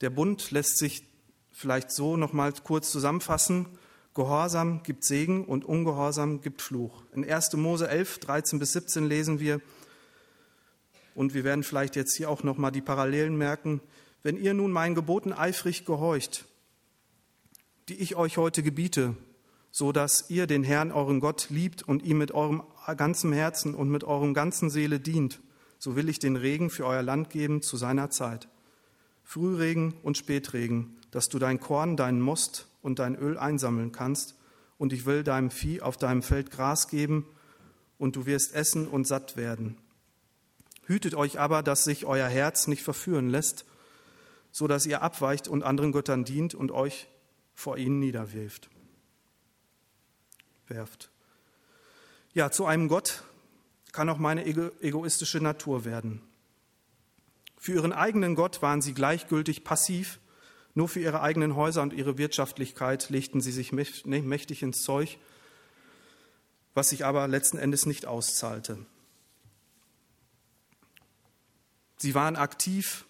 Der 0.00 0.10
Bund 0.10 0.50
lässt 0.50 0.78
sich 0.78 1.04
vielleicht 1.50 1.90
so 1.90 2.16
noch 2.16 2.32
mal 2.32 2.52
kurz 2.52 2.90
zusammenfassen. 2.90 3.66
Gehorsam 4.12 4.82
gibt 4.82 5.04
Segen 5.04 5.44
und 5.44 5.64
Ungehorsam 5.64 6.40
gibt 6.40 6.62
Fluch. 6.62 7.02
In 7.12 7.28
1. 7.28 7.54
Mose 7.54 7.88
11, 7.88 8.18
13 8.18 8.58
bis 8.58 8.72
17 8.72 9.04
lesen 9.04 9.40
wir, 9.40 9.60
und 11.14 11.34
wir 11.34 11.44
werden 11.44 11.64
vielleicht 11.64 11.96
jetzt 11.96 12.14
hier 12.14 12.28
auch 12.28 12.42
noch 12.42 12.58
mal 12.58 12.70
die 12.70 12.80
Parallelen 12.80 13.36
merken, 13.36 13.80
wenn 14.22 14.36
ihr 14.36 14.54
nun 14.54 14.72
meinen 14.72 14.94
Geboten 14.94 15.32
eifrig 15.32 15.84
gehorcht, 15.84 16.46
die 17.88 17.94
ich 17.94 18.16
euch 18.16 18.36
heute 18.36 18.62
gebiete, 18.62 19.16
so 19.70 19.92
dass 19.92 20.30
ihr 20.30 20.46
den 20.46 20.64
Herrn, 20.64 20.92
euren 20.92 21.20
Gott, 21.20 21.48
liebt 21.50 21.82
und 21.82 22.02
ihm 22.02 22.18
mit 22.18 22.32
eurem 22.32 22.62
ganzen 22.96 23.32
Herzen 23.32 23.74
und 23.74 23.90
mit 23.90 24.04
eurem 24.04 24.34
ganzen 24.34 24.70
Seele 24.70 25.00
dient, 25.00 25.40
so 25.78 25.96
will 25.96 26.08
ich 26.08 26.18
den 26.18 26.36
Regen 26.36 26.70
für 26.70 26.86
euer 26.86 27.02
Land 27.02 27.30
geben 27.30 27.60
zu 27.60 27.76
seiner 27.76 28.10
Zeit. 28.10 28.48
Frühregen 29.22 29.94
und 30.02 30.16
Spätregen, 30.16 30.96
dass 31.10 31.28
du 31.28 31.38
dein 31.38 31.60
Korn, 31.60 31.96
deinen 31.96 32.20
Most 32.20 32.68
und 32.82 32.98
dein 32.98 33.16
Öl 33.16 33.38
einsammeln 33.38 33.92
kannst, 33.92 34.36
und 34.76 34.92
ich 34.92 35.06
will 35.06 35.22
deinem 35.22 35.50
Vieh 35.50 35.80
auf 35.80 35.96
deinem 35.96 36.22
Feld 36.22 36.50
Gras 36.50 36.88
geben, 36.88 37.26
und 37.98 38.16
du 38.16 38.26
wirst 38.26 38.54
essen 38.54 38.88
und 38.88 39.06
satt 39.06 39.36
werden. 39.36 39.76
Hütet 40.86 41.14
euch 41.14 41.38
aber, 41.40 41.62
dass 41.62 41.84
sich 41.84 42.04
euer 42.04 42.28
Herz 42.28 42.66
nicht 42.66 42.82
verführen 42.82 43.28
lässt, 43.28 43.64
so 44.52 44.66
dass 44.66 44.86
ihr 44.86 45.02
abweicht 45.02 45.48
und 45.48 45.62
anderen 45.62 45.92
Göttern 45.92 46.24
dient 46.24 46.54
und 46.54 46.70
euch 46.70 47.08
vor 47.54 47.76
ihnen 47.78 47.98
niederwirft 47.98 48.68
werft. 50.68 51.10
Ja, 52.32 52.50
zu 52.50 52.66
einem 52.66 52.88
Gott 52.88 53.22
kann 53.92 54.08
auch 54.08 54.18
meine 54.18 54.44
egoistische 54.46 55.40
Natur 55.40 55.84
werden. 55.84 56.20
Für 57.58 57.72
ihren 57.74 57.92
eigenen 57.92 58.34
Gott 58.34 58.60
waren 58.60 58.82
sie 58.82 58.92
gleichgültig 58.92 59.64
passiv, 59.64 60.18
nur 60.74 60.88
für 60.88 61.00
ihre 61.00 61.20
eigenen 61.20 61.54
Häuser 61.54 61.82
und 61.82 61.92
ihre 61.92 62.18
Wirtschaftlichkeit 62.18 63.08
legten 63.08 63.40
sie 63.40 63.52
sich 63.52 63.72
mächtig 63.72 64.62
ins 64.62 64.82
Zeug, 64.82 65.18
was 66.74 66.88
sich 66.88 67.04
aber 67.04 67.28
letzten 67.28 67.58
Endes 67.58 67.86
nicht 67.86 68.06
auszahlte. 68.06 68.84
Sie 72.04 72.14
waren 72.14 72.36
aktiv 72.36 73.06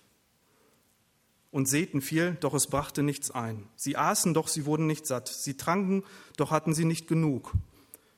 und 1.50 1.66
säten 1.66 2.00
viel, 2.00 2.36
doch 2.38 2.54
es 2.54 2.68
brachte 2.68 3.02
nichts 3.02 3.32
ein. 3.32 3.68
Sie 3.74 3.96
aßen, 3.96 4.34
doch 4.34 4.46
sie 4.46 4.66
wurden 4.66 4.86
nicht 4.86 5.04
satt. 5.04 5.26
Sie 5.26 5.56
tranken, 5.56 6.04
doch 6.36 6.52
hatten 6.52 6.74
sie 6.74 6.84
nicht 6.84 7.08
genug. 7.08 7.54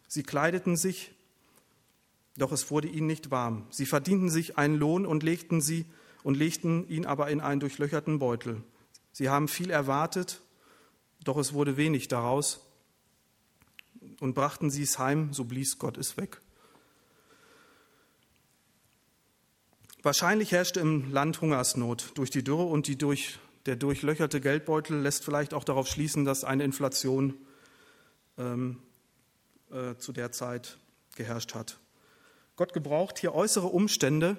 Sie 0.07 0.23
kleideten 0.23 0.77
sich, 0.77 1.13
doch 2.37 2.53
es 2.53 2.71
wurde 2.71 2.89
ihnen 2.89 3.07
nicht 3.07 3.31
warm. 3.31 3.65
Sie 3.71 3.87
verdienten 3.87 4.29
sich 4.29 4.59
einen 4.59 4.75
Lohn 4.75 5.07
und 5.07 5.23
legten 5.23 5.63
sie 5.63 5.87
und 6.23 6.37
legten 6.37 6.87
ihn 6.91 7.07
aber 7.07 7.31
in 7.31 7.41
einen 7.41 7.61
durchlöcherten 7.61 8.19
Beutel. 8.19 8.63
Sie 9.13 9.31
haben 9.31 9.49
viel 9.49 9.71
erwartet, 9.71 10.43
doch 11.25 11.39
es 11.39 11.55
wurde 11.55 11.79
wenig 11.79 12.09
daraus. 12.09 12.61
Und 14.21 14.35
brachten 14.35 14.69
sie 14.69 14.83
es 14.83 14.99
heim, 14.99 15.33
so 15.33 15.45
blies 15.45 15.79
Gott 15.79 15.97
es 15.97 16.19
weg. 16.19 16.43
Wahrscheinlich 20.07 20.53
herrschte 20.53 20.79
im 20.79 21.11
Land 21.11 21.41
Hungersnot 21.41 22.13
durch 22.15 22.31
die 22.31 22.45
Dürre 22.45 22.63
und 22.63 22.87
die 22.87 22.97
durch, 22.97 23.41
der 23.67 23.75
durchlöcherte 23.75 24.41
Geldbeutel 24.41 25.01
lässt 25.01 25.25
vielleicht 25.25 25.53
auch 25.53 25.65
darauf 25.65 25.89
schließen, 25.89 26.25
dass 26.25 26.45
eine 26.45 26.63
Inflation 26.63 27.35
ähm, 28.39 28.79
äh, 29.73 29.97
zu 29.97 30.13
der 30.13 30.31
Zeit 30.31 30.79
geherrscht 31.17 31.57
hat. 31.57 31.81
Gott 32.55 32.73
gebraucht 32.73 33.19
hier 33.19 33.35
äußere 33.35 33.67
Umstände, 33.67 34.37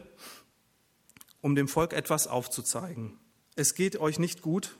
um 1.41 1.53
dem 1.53 1.67
Volk 1.67 1.91
etwas 1.91 2.27
aufzuzeigen. 2.27 3.19
Es 3.58 3.75
geht 3.75 3.97
euch 3.97 4.19
nicht 4.19 4.41
gut, 4.41 4.77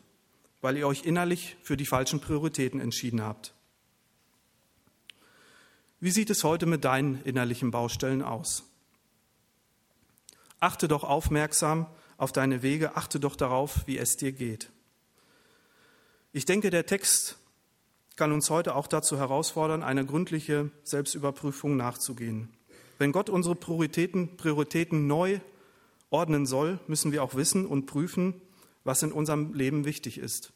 weil 0.62 0.78
ihr 0.78 0.88
euch 0.88 1.04
innerlich 1.04 1.58
für 1.64 1.76
die 1.76 1.86
falschen 1.86 2.22
Prioritäten 2.22 2.80
entschieden 2.80 3.22
habt. 3.22 3.54
Wie 6.00 6.12
sieht 6.12 6.30
es 6.30 6.46
heute 6.46 6.66
mit 6.66 6.86
deinen 6.86 7.22
innerlichen 7.24 7.72
Baustellen 7.72 8.22
aus? 8.22 8.67
Achte 10.60 10.88
doch 10.88 11.04
aufmerksam 11.04 11.86
auf 12.18 12.32
deine 12.32 12.64
Wege, 12.64 12.96
achte 12.96 13.20
doch 13.20 13.36
darauf, 13.36 13.86
wie 13.86 13.98
es 13.98 14.18
dir 14.18 14.32
geht. 14.32 14.72
Ich 16.34 16.46
denke, 16.46 16.70
der 16.70 16.86
Text 16.86 17.38
kann 18.16 18.32
uns 18.32 18.50
heute 18.50 18.76
auch 18.76 18.88
dazu 18.88 19.18
herausfordern, 19.18 19.84
eine 19.84 20.06
gründliche 20.06 20.72
Selbstüberprüfung 20.84 21.78
nachzugehen. 21.78 22.50
Wenn 22.98 23.12
Gott 23.12 23.30
unsere 23.30 23.56
Prioritäten, 23.56 24.38
Prioritäten 24.38 25.06
neu 25.06 25.40
ordnen 26.10 26.46
soll, 26.46 26.80
müssen 26.88 27.12
wir 27.12 27.24
auch 27.24 27.36
wissen 27.36 27.66
und 27.66 27.86
prüfen, 27.86 28.42
was 28.84 29.04
in 29.04 29.12
unserem 29.12 29.54
Leben 29.54 29.86
wichtig 29.86 30.18
ist. 30.18 30.52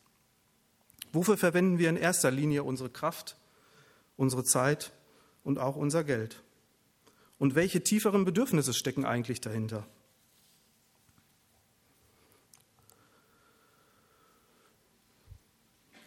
Wofür 1.13 1.37
verwenden 1.37 1.77
wir 1.77 1.89
in 1.89 1.97
erster 1.97 2.31
Linie 2.31 2.63
unsere 2.63 2.89
Kraft, 2.89 3.37
unsere 4.17 4.43
Zeit 4.43 4.91
und 5.43 5.59
auch 5.59 5.75
unser 5.75 6.03
Geld? 6.03 6.41
Und 7.41 7.55
welche 7.55 7.81
tieferen 7.81 8.23
Bedürfnisse 8.23 8.71
stecken 8.71 9.03
eigentlich 9.03 9.41
dahinter? 9.41 9.87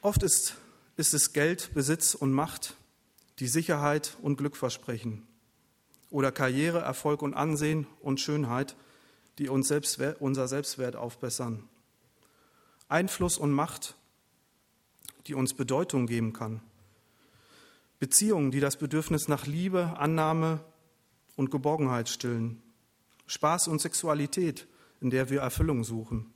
Oft 0.01 0.23
ist, 0.23 0.55
ist 0.97 1.13
es 1.13 1.33
Geld, 1.33 1.75
Besitz 1.75 2.15
und 2.15 2.33
Macht, 2.33 2.77
die 3.41 3.49
Sicherheit 3.49 4.17
und 4.23 4.37
Glück 4.37 4.57
versprechen. 4.57 5.27
Oder 6.09 6.31
Karriere, 6.31 6.79
Erfolg 6.79 7.21
und 7.21 7.35
Ansehen 7.35 7.89
und 8.01 8.21
Schönheit, 8.21 8.77
die 9.39 9.49
uns 9.49 9.67
Selbstwert, 9.67 10.21
unser 10.21 10.47
Selbstwert 10.47 10.95
aufbessern. 10.95 11.69
Einfluss 12.89 13.39
und 13.39 13.51
Macht, 13.51 13.97
die 15.27 15.35
uns 15.35 15.53
Bedeutung 15.55 16.07
geben 16.07 16.33
kann. 16.33 16.61
Beziehungen, 17.99 18.53
die 18.53 18.61
das 18.61 18.77
Bedürfnis 18.77 19.27
nach 19.27 19.47
Liebe, 19.49 19.97
Annahme 19.99 20.61
und 21.37 21.51
Geborgenheit 21.51 22.09
stillen. 22.09 22.63
Spaß 23.27 23.69
und 23.69 23.81
Sexualität, 23.81 24.67
in 25.01 25.11
der 25.11 25.31
wir 25.31 25.41
Erfüllung 25.41 25.85
suchen. 25.85 26.33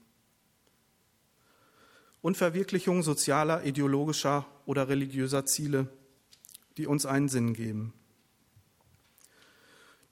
Und 2.21 2.35
Verwirklichung 2.35 3.03
sozialer, 3.03 3.63
ideologischer 3.63 4.45
oder 4.65 4.89
religiöser 4.89 5.45
Ziele, 5.45 5.87
die 6.77 6.87
uns 6.87 7.05
einen 7.05 7.29
Sinn 7.29 7.53
geben. 7.53 7.93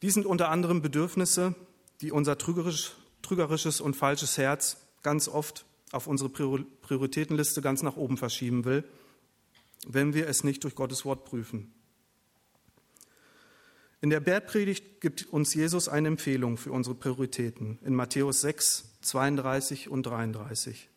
Dies 0.02 0.14
sind 0.14 0.26
unter 0.26 0.50
anderem 0.50 0.82
Bedürfnisse, 0.82 1.56
die 2.02 2.12
unser 2.12 2.38
trügerisch, 2.38 2.96
trügerisches 3.22 3.82
und 3.82 3.96
falsches 3.96 4.38
Herz 4.38 4.78
ganz 5.02 5.28
oft 5.28 5.66
auf 5.92 6.08
unsere 6.08 6.30
Prioritätenliste 6.30 7.62
ganz 7.62 7.82
nach 7.82 7.98
oben 7.98 8.18
verschieben 8.18 8.66
will, 8.66 8.84
wenn 9.88 10.14
wir 10.14 10.28
es 10.28 10.44
nicht 10.44 10.64
durch 10.64 10.76
Gottes 10.76 11.06
Wort 11.06 11.26
prüfen. 11.26 11.74
In 14.00 14.12
der 14.12 14.20
Bergpredigt 14.20 15.02
gibt 15.02 15.26
uns 15.28 15.54
Jesus 15.54 15.90
eine 15.90 16.08
Empfehlung 16.08 16.58
für 16.58 16.72
unsere 16.72 16.96
Prioritäten 16.96 17.80
in 17.84 17.96
Matthäus 17.96 18.42
6, 18.42 18.98
32 19.02 19.90
und 19.90 20.04
33. 20.04 20.90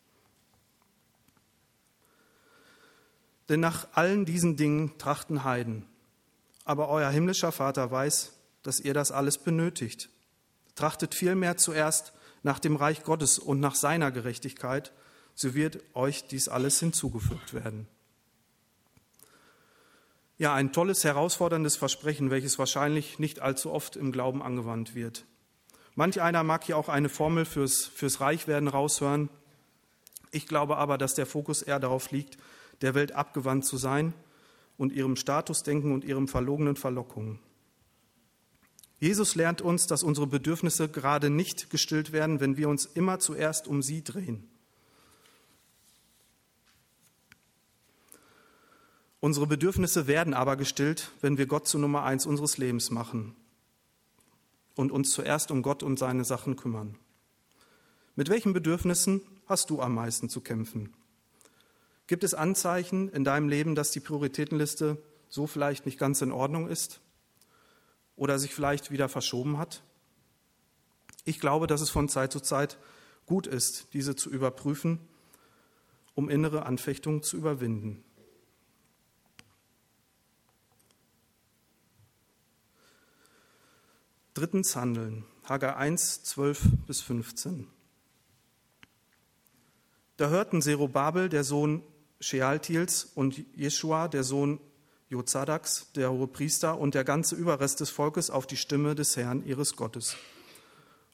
Denn 3.48 3.60
nach 3.60 3.88
allen 3.94 4.26
diesen 4.26 4.56
Dingen 4.56 4.98
trachten 4.98 5.44
Heiden. 5.44 5.86
Aber 6.64 6.88
euer 6.88 7.10
himmlischer 7.10 7.52
Vater 7.52 7.90
weiß, 7.90 8.34
dass 8.62 8.80
ihr 8.80 8.94
das 8.94 9.12
alles 9.12 9.38
benötigt. 9.38 10.10
Trachtet 10.74 11.14
vielmehr 11.14 11.56
zuerst 11.56 12.12
nach 12.42 12.58
dem 12.58 12.76
Reich 12.76 13.02
Gottes 13.02 13.38
und 13.38 13.60
nach 13.60 13.74
seiner 13.74 14.10
Gerechtigkeit, 14.10 14.92
so 15.34 15.54
wird 15.54 15.82
euch 15.94 16.26
dies 16.26 16.48
alles 16.48 16.78
hinzugefügt 16.80 17.54
werden. 17.54 17.88
Ja, 20.40 20.54
ein 20.54 20.72
tolles, 20.72 21.04
herausforderndes 21.04 21.76
Versprechen, 21.76 22.30
welches 22.30 22.58
wahrscheinlich 22.58 23.18
nicht 23.18 23.40
allzu 23.40 23.70
oft 23.70 23.94
im 23.96 24.10
Glauben 24.10 24.42
angewandt 24.42 24.94
wird. 24.94 25.26
Manch 25.96 26.22
einer 26.22 26.42
mag 26.44 26.64
hier 26.64 26.78
auch 26.78 26.88
eine 26.88 27.10
Formel 27.10 27.44
fürs, 27.44 27.84
fürs 27.84 28.22
Reichwerden 28.22 28.66
raushören. 28.66 29.28
Ich 30.30 30.46
glaube 30.46 30.78
aber, 30.78 30.96
dass 30.96 31.12
der 31.12 31.26
Fokus 31.26 31.60
eher 31.60 31.78
darauf 31.78 32.10
liegt, 32.10 32.38
der 32.80 32.94
Welt 32.94 33.12
abgewandt 33.12 33.66
zu 33.66 33.76
sein 33.76 34.14
und 34.78 34.94
ihrem 34.94 35.16
Statusdenken 35.16 35.92
und 35.92 36.04
ihrem 36.04 36.26
verlogenen 36.26 36.76
Verlockungen. 36.76 37.38
Jesus 38.98 39.34
lernt 39.34 39.60
uns, 39.60 39.88
dass 39.88 40.02
unsere 40.02 40.26
Bedürfnisse 40.26 40.88
gerade 40.88 41.28
nicht 41.28 41.68
gestillt 41.68 42.12
werden, 42.12 42.40
wenn 42.40 42.56
wir 42.56 42.70
uns 42.70 42.86
immer 42.86 43.18
zuerst 43.18 43.68
um 43.68 43.82
sie 43.82 44.02
drehen. 44.02 44.49
Unsere 49.20 49.46
Bedürfnisse 49.46 50.06
werden 50.06 50.32
aber 50.32 50.56
gestillt, 50.56 51.12
wenn 51.20 51.36
wir 51.36 51.46
Gott 51.46 51.68
zu 51.68 51.78
Nummer 51.78 52.04
eins 52.04 52.24
unseres 52.24 52.56
Lebens 52.56 52.90
machen 52.90 53.36
und 54.76 54.90
uns 54.90 55.10
zuerst 55.10 55.50
um 55.50 55.60
Gott 55.60 55.82
und 55.82 55.98
seine 55.98 56.24
Sachen 56.24 56.56
kümmern. 56.56 56.96
Mit 58.16 58.30
welchen 58.30 58.54
Bedürfnissen 58.54 59.20
hast 59.46 59.68
du 59.68 59.82
am 59.82 59.94
meisten 59.94 60.30
zu 60.30 60.40
kämpfen? 60.40 60.94
Gibt 62.06 62.24
es 62.24 62.32
Anzeichen 62.32 63.10
in 63.10 63.22
deinem 63.22 63.50
Leben, 63.50 63.74
dass 63.74 63.90
die 63.90 64.00
Prioritätenliste 64.00 64.96
so 65.28 65.46
vielleicht 65.46 65.84
nicht 65.84 65.98
ganz 65.98 66.22
in 66.22 66.32
Ordnung 66.32 66.66
ist 66.66 67.00
oder 68.16 68.38
sich 68.38 68.54
vielleicht 68.54 68.90
wieder 68.90 69.10
verschoben 69.10 69.58
hat? 69.58 69.82
Ich 71.26 71.40
glaube, 71.40 71.66
dass 71.66 71.82
es 71.82 71.90
von 71.90 72.08
Zeit 72.08 72.32
zu 72.32 72.40
Zeit 72.40 72.78
gut 73.26 73.46
ist, 73.46 73.88
diese 73.92 74.16
zu 74.16 74.30
überprüfen, 74.30 74.98
um 76.14 76.30
innere 76.30 76.64
Anfechtungen 76.64 77.22
zu 77.22 77.36
überwinden. 77.36 78.02
Drittens 84.40 84.74
Handeln. 84.74 85.24
Haggai 85.46 85.76
1, 85.76 86.22
12 86.22 86.62
bis 86.86 87.02
15. 87.02 87.66
Da 90.16 90.30
hörten 90.30 90.62
Zerubabel, 90.62 91.28
der 91.28 91.44
Sohn 91.44 91.82
Shealtiels, 92.20 93.04
und 93.14 93.44
Jeschua, 93.54 94.08
der 94.08 94.24
Sohn 94.24 94.58
Jozadaks, 95.10 95.92
der 95.94 96.10
hohe 96.10 96.26
Priester, 96.26 96.78
und 96.78 96.94
der 96.94 97.04
ganze 97.04 97.34
Überrest 97.34 97.80
des 97.80 97.90
Volkes 97.90 98.30
auf 98.30 98.46
die 98.46 98.56
Stimme 98.56 98.94
des 98.94 99.14
Herrn 99.14 99.44
ihres 99.44 99.76
Gottes 99.76 100.16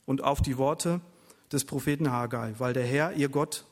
und 0.05 0.23
auf 0.23 0.41
die 0.41 0.57
Worte 0.57 1.01
des 1.51 1.65
Propheten 1.65 2.13
Haggai, 2.13 2.55
weil 2.59 2.75
der 2.75 2.87
Herr, 2.87 3.15
ihr 3.15 3.29
Gott, 3.29 3.65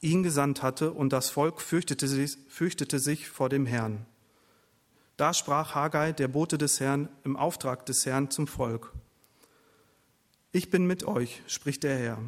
ihn 0.00 0.24
gesandt 0.24 0.64
hatte 0.64 0.90
und 0.90 1.12
das 1.12 1.30
Volk 1.30 1.60
fürchtete 1.60 2.08
sich, 2.08 2.36
fürchtete 2.48 2.98
sich 2.98 3.28
vor 3.28 3.48
dem 3.48 3.66
Herrn. 3.66 4.04
Da 5.16 5.32
sprach 5.32 5.74
Haggai, 5.74 6.12
der 6.12 6.28
Bote 6.28 6.58
des 6.58 6.78
Herrn, 6.78 7.08
im 7.24 7.36
Auftrag 7.36 7.86
des 7.86 8.04
Herrn 8.04 8.30
zum 8.30 8.46
Volk. 8.46 8.92
Ich 10.52 10.68
bin 10.68 10.86
mit 10.86 11.04
euch, 11.04 11.42
spricht 11.46 11.84
der 11.84 11.96
Herr. 11.96 12.18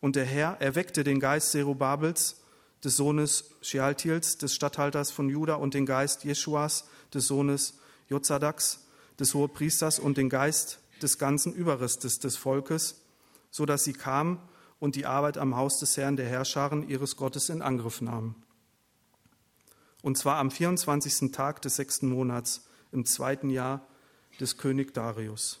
Und 0.00 0.16
der 0.16 0.26
Herr 0.26 0.60
erweckte 0.60 1.04
den 1.04 1.20
Geist 1.20 1.52
Zerubabels, 1.52 2.42
des 2.82 2.96
Sohnes 2.96 3.52
Shealtiels, 3.62 4.36
des 4.36 4.54
Statthalters 4.54 5.10
von 5.10 5.30
Juda, 5.30 5.54
und 5.54 5.72
den 5.72 5.86
Geist 5.86 6.24
Jeschuas, 6.24 6.84
des 7.14 7.26
Sohnes 7.26 7.78
Jozadaks, 8.10 8.84
des 9.18 9.32
Hohepriesters, 9.32 9.98
und 9.98 10.18
den 10.18 10.28
Geist 10.28 10.80
des 11.00 11.16
ganzen 11.16 11.54
Überrestes 11.54 12.18
des 12.18 12.36
Volkes, 12.36 13.00
so 13.50 13.64
dass 13.64 13.84
sie 13.84 13.94
kamen 13.94 14.38
und 14.80 14.96
die 14.96 15.06
Arbeit 15.06 15.38
am 15.38 15.56
Haus 15.56 15.78
des 15.78 15.96
Herrn 15.96 16.16
der 16.16 16.26
Herrscharen 16.26 16.86
ihres 16.86 17.16
Gottes 17.16 17.48
in 17.48 17.62
Angriff 17.62 18.02
nahmen 18.02 18.43
und 20.04 20.18
zwar 20.18 20.36
am 20.36 20.50
24. 20.50 21.32
Tag 21.32 21.62
des 21.62 21.76
sechsten 21.76 22.10
Monats 22.10 22.66
im 22.92 23.06
zweiten 23.06 23.48
Jahr 23.48 23.86
des 24.38 24.58
König 24.58 24.92
Darius. 24.92 25.60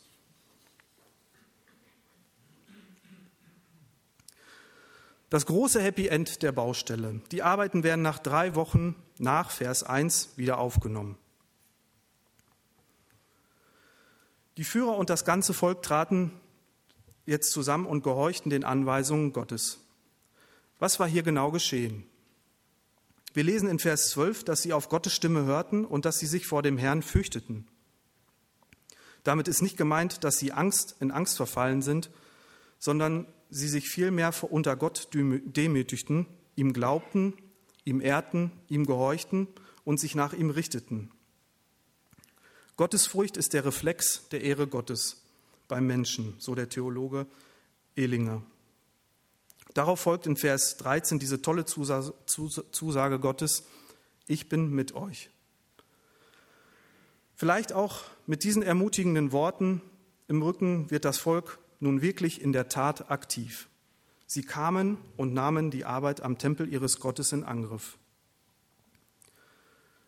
Das 5.30 5.46
große 5.46 5.80
Happy 5.80 6.08
End 6.08 6.42
der 6.42 6.52
Baustelle. 6.52 7.22
Die 7.32 7.42
Arbeiten 7.42 7.84
werden 7.84 8.02
nach 8.02 8.18
drei 8.18 8.54
Wochen 8.54 8.94
nach 9.16 9.50
Vers 9.50 9.82
1 9.82 10.36
wieder 10.36 10.58
aufgenommen. 10.58 11.16
Die 14.58 14.64
Führer 14.64 14.98
und 14.98 15.08
das 15.08 15.24
ganze 15.24 15.54
Volk 15.54 15.82
traten 15.82 16.32
jetzt 17.24 17.50
zusammen 17.50 17.86
und 17.86 18.04
gehorchten 18.04 18.50
den 18.50 18.62
Anweisungen 18.62 19.32
Gottes. 19.32 19.80
Was 20.78 21.00
war 21.00 21.08
hier 21.08 21.22
genau 21.22 21.50
geschehen? 21.50 22.06
Wir 23.34 23.42
lesen 23.42 23.68
in 23.68 23.80
Vers 23.80 24.10
12, 24.10 24.44
dass 24.44 24.62
sie 24.62 24.72
auf 24.72 24.88
Gottes 24.88 25.12
Stimme 25.12 25.44
hörten 25.44 25.84
und 25.84 26.04
dass 26.04 26.20
sie 26.20 26.26
sich 26.26 26.46
vor 26.46 26.62
dem 26.62 26.78
Herrn 26.78 27.02
fürchteten. 27.02 27.66
Damit 29.24 29.48
ist 29.48 29.60
nicht 29.60 29.76
gemeint, 29.76 30.22
dass 30.22 30.38
sie 30.38 30.52
Angst 30.52 30.94
in 31.00 31.10
Angst 31.10 31.36
verfallen 31.36 31.82
sind, 31.82 32.10
sondern 32.78 33.26
sie 33.50 33.66
sich 33.66 33.88
vielmehr 33.88 34.32
unter 34.50 34.76
Gott 34.76 35.08
demütigten, 35.12 36.26
ihm 36.54 36.72
glaubten, 36.72 37.34
ihm 37.84 38.00
ehrten, 38.00 38.52
ihm 38.68 38.86
gehorchten 38.86 39.48
und 39.84 39.98
sich 39.98 40.14
nach 40.14 40.32
ihm 40.32 40.50
richteten. 40.50 41.10
Gottesfurcht 42.76 43.36
ist 43.36 43.52
der 43.52 43.64
Reflex 43.64 44.28
der 44.28 44.42
Ehre 44.42 44.68
Gottes 44.68 45.24
beim 45.66 45.86
Menschen, 45.88 46.34
so 46.38 46.54
der 46.54 46.68
Theologe 46.68 47.26
Ehlinger. 47.96 48.42
Darauf 49.74 50.00
folgt 50.00 50.26
in 50.26 50.36
Vers 50.36 50.76
13 50.78 51.18
diese 51.18 51.42
tolle 51.42 51.64
Zusage 51.64 53.18
Gottes, 53.18 53.64
ich 54.26 54.48
bin 54.48 54.70
mit 54.70 54.94
euch. 54.94 55.30
Vielleicht 57.34 57.72
auch 57.72 58.02
mit 58.26 58.44
diesen 58.44 58.62
ermutigenden 58.62 59.32
Worten 59.32 59.82
im 60.28 60.42
Rücken 60.42 60.90
wird 60.90 61.04
das 61.04 61.18
Volk 61.18 61.58
nun 61.80 62.00
wirklich 62.00 62.40
in 62.40 62.52
der 62.52 62.68
Tat 62.68 63.10
aktiv. 63.10 63.68
Sie 64.26 64.42
kamen 64.42 64.96
und 65.16 65.34
nahmen 65.34 65.70
die 65.70 65.84
Arbeit 65.84 66.22
am 66.22 66.38
Tempel 66.38 66.72
ihres 66.72 67.00
Gottes 67.00 67.32
in 67.32 67.44
Angriff. 67.44 67.98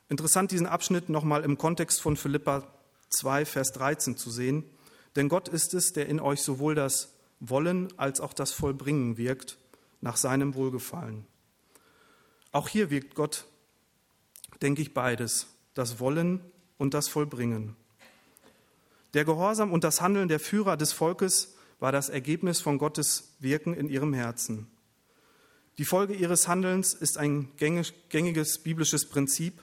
Interessant, 0.08 0.52
diesen 0.52 0.66
Abschnitt 0.66 1.08
nochmal 1.08 1.42
im 1.42 1.58
Kontext 1.58 2.00
von 2.00 2.16
Philippa 2.16 2.66
2, 3.10 3.44
Vers 3.44 3.72
13 3.72 4.16
zu 4.16 4.30
sehen. 4.30 4.64
Denn 5.16 5.28
Gott 5.28 5.48
ist 5.48 5.74
es, 5.74 5.92
der 5.92 6.08
in 6.08 6.20
euch 6.20 6.42
sowohl 6.42 6.76
das 6.76 7.15
wollen 7.40 7.88
als 7.96 8.20
auch 8.20 8.32
das 8.32 8.52
Vollbringen 8.52 9.16
wirkt 9.16 9.58
nach 10.00 10.16
seinem 10.16 10.54
Wohlgefallen. 10.54 11.26
Auch 12.52 12.68
hier 12.68 12.90
wirkt 12.90 13.14
Gott, 13.14 13.46
denke 14.62 14.82
ich, 14.82 14.94
beides, 14.94 15.48
das 15.74 16.00
Wollen 16.00 16.40
und 16.78 16.94
das 16.94 17.08
Vollbringen. 17.08 17.76
Der 19.14 19.24
Gehorsam 19.24 19.72
und 19.72 19.84
das 19.84 20.00
Handeln 20.00 20.28
der 20.28 20.40
Führer 20.40 20.76
des 20.76 20.92
Volkes 20.92 21.54
war 21.78 21.92
das 21.92 22.08
Ergebnis 22.08 22.60
von 22.60 22.78
Gottes 22.78 23.34
Wirken 23.38 23.74
in 23.74 23.88
ihrem 23.88 24.14
Herzen. 24.14 24.68
Die 25.78 25.84
Folge 25.84 26.14
ihres 26.14 26.48
Handelns 26.48 26.94
ist 26.94 27.18
ein 27.18 27.50
gängiges 27.56 28.58
biblisches 28.58 29.06
Prinzip. 29.08 29.62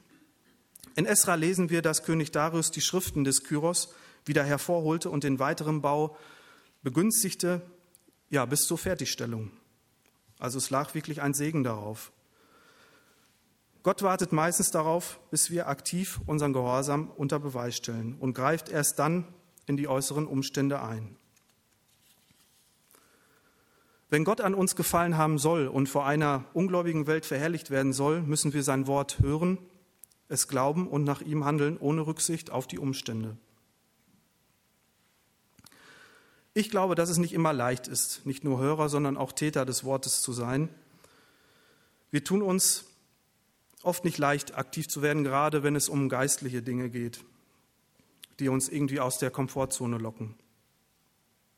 In 0.96 1.08
Esra 1.08 1.34
lesen 1.36 1.72
wir, 1.72 1.82
dass 1.82 2.04
König 2.04 2.32
Darius 2.32 2.70
die 2.70 2.82
Schriften 2.82 3.24
des 3.24 3.44
Kyros 3.44 3.94
wieder 4.26 4.44
hervorholte 4.44 5.10
und 5.10 5.24
den 5.24 5.40
weiteren 5.40 5.82
Bau 5.82 6.16
begünstigte, 6.84 7.62
ja, 8.30 8.46
bis 8.46 8.62
zur 8.62 8.78
Fertigstellung. 8.78 9.52
Also 10.40 10.58
es 10.58 10.70
lag 10.70 10.94
wirklich 10.94 11.22
ein 11.22 11.34
Segen 11.34 11.64
darauf. 11.64 12.12
Gott 13.84 14.02
wartet 14.02 14.32
meistens 14.32 14.72
darauf, 14.72 15.20
bis 15.30 15.52
wir 15.52 15.68
aktiv 15.68 16.22
unseren 16.26 16.54
Gehorsam 16.54 17.10
unter 17.10 17.40
Beweis 17.40 17.76
stellen 17.76 18.16
und 18.20 18.34
greift 18.34 18.70
erst 18.70 19.00
dann 19.00 19.28
in 19.66 19.78
die 19.78 19.88
äußeren 19.88 20.26
Umstände 20.26 20.82
ein. 20.82 21.18
Wenn 24.10 24.26
Gott 24.26 24.42
an 24.42 24.54
uns 24.54 24.76
gefallen 24.76 25.18
haben 25.18 25.38
soll 25.38 25.68
und 25.68 25.90
vor 25.90 26.06
einer 26.06 26.46
ungläubigen 26.54 27.08
Welt 27.08 27.26
verherrlicht 27.26 27.72
werden 27.72 27.94
soll, 27.94 28.22
müssen 28.22 28.54
wir 28.54 28.64
sein 28.64 28.88
Wort 28.88 29.20
hören, 29.20 29.58
es 30.30 30.48
glauben 30.48 30.88
und 30.88 31.04
nach 31.04 31.22
ihm 31.22 31.46
handeln, 31.46 31.78
ohne 31.78 32.06
Rücksicht 32.06 32.52
auf 32.52 32.68
die 32.68 32.80
Umstände. 32.80 33.38
Ich 36.54 36.70
glaube, 36.70 36.96
dass 36.96 37.10
es 37.10 37.18
nicht 37.18 37.34
immer 37.34 37.54
leicht 37.54 37.88
ist, 37.88 38.26
nicht 38.26 38.44
nur 38.44 38.60
Hörer, 38.60 38.90
sondern 38.90 39.18
auch 39.18 39.32
Täter 39.32 39.66
des 39.66 39.84
Wortes 39.84 40.22
zu 40.22 40.34
sein. 40.34 40.70
Wir 42.12 42.24
tun 42.24 42.42
uns 42.42 42.86
oft 43.82 44.06
nicht 44.06 44.18
leicht, 44.18 44.56
aktiv 44.56 44.88
zu 44.88 45.02
werden, 45.02 45.24
gerade 45.24 45.64
wenn 45.64 45.76
es 45.76 45.90
um 45.90 46.10
geistliche 46.10 46.62
Dinge 46.62 46.90
geht, 46.90 47.24
die 48.40 48.50
uns 48.50 48.70
irgendwie 48.70 49.00
aus 49.00 49.18
der 49.18 49.32
Komfortzone 49.32 49.98
locken 49.98 50.36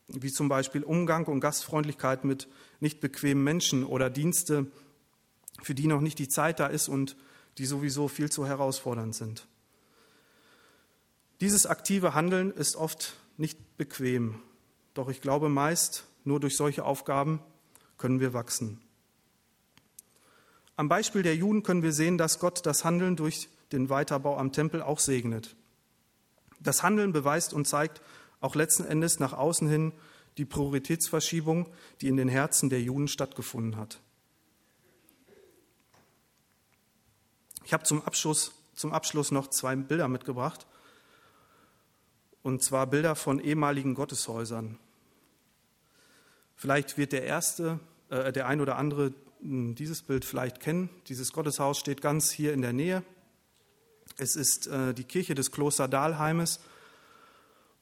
wie 0.08 0.30
zum 0.30 0.48
Beispiel 0.48 0.82
Umgang 0.82 1.26
und 1.26 1.40
Gastfreundlichkeit 1.40 2.24
mit 2.24 2.48
nicht 2.80 3.00
bequemen 3.00 3.42
Menschen 3.42 3.84
oder 3.84 4.10
Dienste, 4.10 4.66
für 5.62 5.74
die 5.74 5.86
noch 5.86 6.00
nicht 6.00 6.18
die 6.18 6.28
Zeit 6.28 6.60
da 6.60 6.66
ist 6.66 6.88
und 6.88 7.16
die 7.58 7.66
sowieso 7.66 8.08
viel 8.08 8.30
zu 8.30 8.46
herausfordernd 8.46 9.14
sind. 9.14 9.46
Dieses 11.40 11.66
aktive 11.66 12.14
Handeln 12.14 12.50
ist 12.50 12.76
oft 12.76 13.16
nicht 13.36 13.76
bequem, 13.76 14.40
doch 14.96 15.08
ich 15.08 15.20
glaube 15.20 15.48
meist, 15.48 16.04
nur 16.24 16.40
durch 16.40 16.56
solche 16.56 16.84
Aufgaben 16.84 17.40
können 17.98 18.20
wir 18.20 18.32
wachsen. 18.32 18.80
Am 20.76 20.88
Beispiel 20.88 21.22
der 21.22 21.36
Juden 21.36 21.62
können 21.62 21.82
wir 21.82 21.92
sehen, 21.92 22.18
dass 22.18 22.38
Gott 22.38 22.66
das 22.66 22.84
Handeln 22.84 23.16
durch 23.16 23.48
den 23.72 23.88
Weiterbau 23.88 24.36
am 24.36 24.52
Tempel 24.52 24.82
auch 24.82 24.98
segnet. 24.98 25.56
Das 26.60 26.82
Handeln 26.82 27.12
beweist 27.12 27.52
und 27.52 27.66
zeigt 27.66 28.00
auch 28.40 28.54
letzten 28.54 28.84
Endes 28.84 29.18
nach 29.18 29.32
außen 29.32 29.68
hin 29.68 29.92
die 30.36 30.44
Prioritätsverschiebung, 30.44 31.66
die 32.00 32.08
in 32.08 32.16
den 32.16 32.28
Herzen 32.28 32.68
der 32.68 32.82
Juden 32.82 33.08
stattgefunden 33.08 33.76
hat. 33.76 34.00
Ich 37.64 37.72
habe 37.72 37.84
zum 37.84 38.02
Abschluss, 38.02 38.52
zum 38.74 38.92
Abschluss 38.92 39.30
noch 39.30 39.48
zwei 39.48 39.74
Bilder 39.76 40.08
mitgebracht, 40.08 40.66
und 42.42 42.62
zwar 42.62 42.86
Bilder 42.86 43.16
von 43.16 43.40
ehemaligen 43.40 43.94
Gotteshäusern. 43.94 44.78
Vielleicht 46.56 46.96
wird 46.98 47.12
der 47.12 47.24
erste, 47.24 47.78
äh, 48.08 48.32
der 48.32 48.46
ein 48.48 48.60
oder 48.60 48.76
andere 48.76 49.12
hm, 49.40 49.74
dieses 49.74 50.02
Bild 50.02 50.24
vielleicht 50.24 50.60
kennen. 50.60 50.88
Dieses 51.08 51.32
Gotteshaus 51.32 51.78
steht 51.78 52.00
ganz 52.00 52.30
hier 52.30 52.52
in 52.52 52.62
der 52.62 52.72
Nähe. 52.72 53.02
Es 54.16 54.34
ist 54.34 54.66
äh, 54.66 54.94
die 54.94 55.04
Kirche 55.04 55.34
des 55.34 55.52
Kloster 55.52 55.86
Dahlheimes 55.86 56.60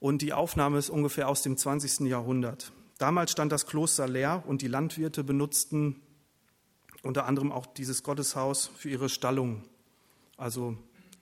und 0.01 0.21
die 0.21 0.33
Aufnahme 0.33 0.79
ist 0.79 0.91
ungefähr 0.91 1.29
aus 1.29 1.43
dem 1.43 1.57
20. 1.57 2.01
Jahrhundert. 2.01 2.73
Damals 2.99 3.31
stand 3.31 3.53
das 3.53 3.67
Kloster 3.67 4.09
leer 4.09 4.43
und 4.47 4.63
die 4.63 4.69
Landwirte 4.69 5.25
benutzten 5.25 6.01
unter 7.03 7.27
anderem 7.27 7.53
auch 7.53 7.67
dieses 7.67 8.03
Gotteshaus 8.03 8.71
für 8.77 8.89
ihre 8.89 9.09
Stallung, 9.09 9.63
also 10.37 10.77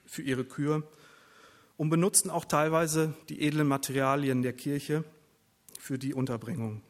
für 0.05 0.21
ihre 0.21 0.45
Kühe, 0.45 0.83
und 1.77 1.89
benutzten 1.89 2.31
auch 2.31 2.45
teilweise 2.45 3.13
die 3.29 3.41
edlen 3.41 3.67
Materialien 3.67 4.41
der 4.41 4.53
Kirche 4.53 5.03
für 5.79 5.99
die 5.99 6.13
Unterbringung. 6.13 6.81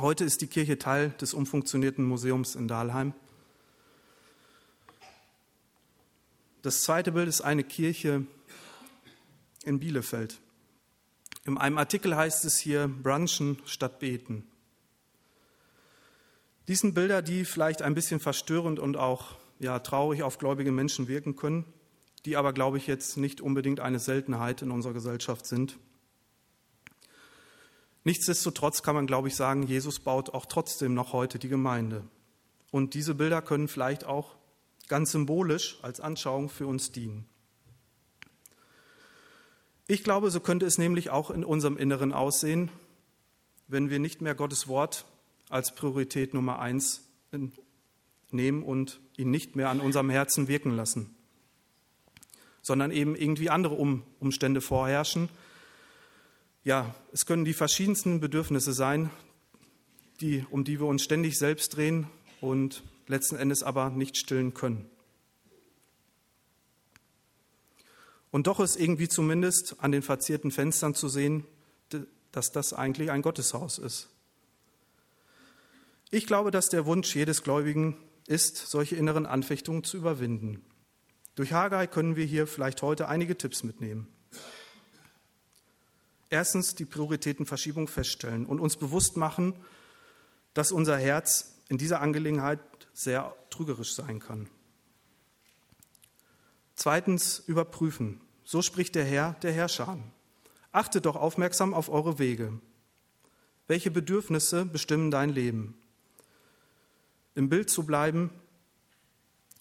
Heute 0.00 0.24
ist 0.24 0.40
die 0.40 0.48
Kirche 0.48 0.76
Teil 0.76 1.10
des 1.20 1.34
umfunktionierten 1.34 2.04
Museums 2.04 2.56
in 2.56 2.66
Dahlheim. 2.66 3.14
Das 6.62 6.80
zweite 6.80 7.12
Bild 7.12 7.28
ist 7.28 7.42
eine 7.42 7.62
Kirche 7.62 8.26
in 9.64 9.78
Bielefeld. 9.78 10.40
In 11.44 11.58
einem 11.58 11.78
Artikel 11.78 12.16
heißt 12.16 12.44
es 12.44 12.58
hier 12.58 12.88
Brunchen 12.88 13.58
statt 13.66 14.00
Beten. 14.00 14.44
Dies 16.66 16.80
sind 16.80 16.94
Bilder, 16.94 17.22
die 17.22 17.44
vielleicht 17.44 17.80
ein 17.80 17.94
bisschen 17.94 18.18
verstörend 18.18 18.80
und 18.80 18.96
auch 18.96 19.36
ja, 19.60 19.78
traurig 19.78 20.24
auf 20.24 20.38
gläubige 20.38 20.72
Menschen 20.72 21.06
wirken 21.06 21.36
können, 21.36 21.66
die 22.24 22.36
aber, 22.36 22.52
glaube 22.52 22.78
ich, 22.78 22.88
jetzt 22.88 23.16
nicht 23.16 23.40
unbedingt 23.40 23.78
eine 23.78 24.00
Seltenheit 24.00 24.60
in 24.60 24.72
unserer 24.72 24.94
Gesellschaft 24.94 25.46
sind. 25.46 25.78
Nichtsdestotrotz 28.04 28.82
kann 28.82 28.94
man, 28.94 29.06
glaube 29.06 29.28
ich, 29.28 29.36
sagen, 29.36 29.62
Jesus 29.62 29.98
baut 29.98 30.30
auch 30.30 30.46
trotzdem 30.46 30.94
noch 30.94 31.12
heute 31.12 31.38
die 31.38 31.48
Gemeinde. 31.48 32.04
Und 32.70 32.94
diese 32.94 33.14
Bilder 33.14 33.40
können 33.40 33.66
vielleicht 33.66 34.04
auch 34.04 34.36
ganz 34.88 35.12
symbolisch 35.12 35.78
als 35.82 36.00
Anschauung 36.00 36.50
für 36.50 36.66
uns 36.66 36.92
dienen. 36.92 37.26
Ich 39.86 40.04
glaube, 40.04 40.30
so 40.30 40.40
könnte 40.40 40.66
es 40.66 40.78
nämlich 40.78 41.10
auch 41.10 41.30
in 41.30 41.44
unserem 41.44 41.76
Inneren 41.76 42.12
aussehen, 42.12 42.70
wenn 43.68 43.90
wir 43.90 43.98
nicht 43.98 44.20
mehr 44.20 44.34
Gottes 44.34 44.68
Wort 44.68 45.04
als 45.48 45.74
Priorität 45.74 46.34
Nummer 46.34 46.58
eins 46.58 47.02
nehmen 48.30 48.62
und 48.62 49.00
ihn 49.16 49.30
nicht 49.30 49.56
mehr 49.56 49.70
an 49.70 49.80
unserem 49.80 50.10
Herzen 50.10 50.48
wirken 50.48 50.70
lassen, 50.70 51.14
sondern 52.60 52.90
eben 52.90 53.14
irgendwie 53.14 53.50
andere 53.50 53.74
Umstände 53.74 54.60
vorherrschen. 54.60 55.28
Ja, 56.64 56.94
es 57.12 57.26
können 57.26 57.44
die 57.44 57.52
verschiedensten 57.52 58.20
Bedürfnisse 58.20 58.72
sein, 58.72 59.10
die, 60.22 60.46
um 60.50 60.64
die 60.64 60.80
wir 60.80 60.86
uns 60.86 61.02
ständig 61.04 61.38
selbst 61.38 61.76
drehen 61.76 62.06
und 62.40 62.82
letzten 63.06 63.36
Endes 63.36 63.62
aber 63.62 63.90
nicht 63.90 64.16
stillen 64.16 64.54
können. 64.54 64.88
Und 68.30 68.46
doch 68.46 68.60
ist 68.60 68.80
irgendwie 68.80 69.08
zumindest 69.08 69.76
an 69.80 69.92
den 69.92 70.00
verzierten 70.00 70.50
Fenstern 70.50 70.94
zu 70.94 71.10
sehen, 71.10 71.44
dass 72.32 72.50
das 72.50 72.72
eigentlich 72.72 73.10
ein 73.10 73.20
Gotteshaus 73.20 73.76
ist. 73.76 74.08
Ich 76.10 76.26
glaube, 76.26 76.50
dass 76.50 76.70
der 76.70 76.86
Wunsch 76.86 77.14
jedes 77.14 77.42
Gläubigen 77.42 77.98
ist, 78.26 78.56
solche 78.56 78.96
inneren 78.96 79.26
Anfechtungen 79.26 79.84
zu 79.84 79.98
überwinden. 79.98 80.64
Durch 81.34 81.52
Haggai 81.52 81.86
können 81.86 82.16
wir 82.16 82.24
hier 82.24 82.46
vielleicht 82.46 82.80
heute 82.80 83.08
einige 83.08 83.36
Tipps 83.36 83.64
mitnehmen. 83.64 84.08
Erstens 86.30 86.74
die 86.74 86.84
Prioritätenverschiebung 86.84 87.88
feststellen 87.88 88.46
und 88.46 88.60
uns 88.60 88.76
bewusst 88.76 89.16
machen, 89.16 89.54
dass 90.54 90.72
unser 90.72 90.96
Herz 90.96 91.54
in 91.68 91.78
dieser 91.78 92.00
Angelegenheit 92.00 92.60
sehr 92.92 93.34
trügerisch 93.50 93.94
sein 93.94 94.20
kann. 94.20 94.48
Zweitens 96.74 97.40
überprüfen. 97.46 98.20
So 98.44 98.62
spricht 98.62 98.94
der 98.94 99.04
Herr 99.04 99.34
der 99.42 99.52
Herrscher. 99.52 99.98
Achtet 100.72 101.06
doch 101.06 101.16
aufmerksam 101.16 101.72
auf 101.72 101.88
eure 101.88 102.18
Wege. 102.18 102.60
Welche 103.66 103.90
Bedürfnisse 103.90 104.66
bestimmen 104.66 105.10
dein 105.10 105.30
Leben? 105.30 105.78
Im 107.34 107.48
Bild 107.48 107.70
zu 107.70 107.84
bleiben, 107.84 108.30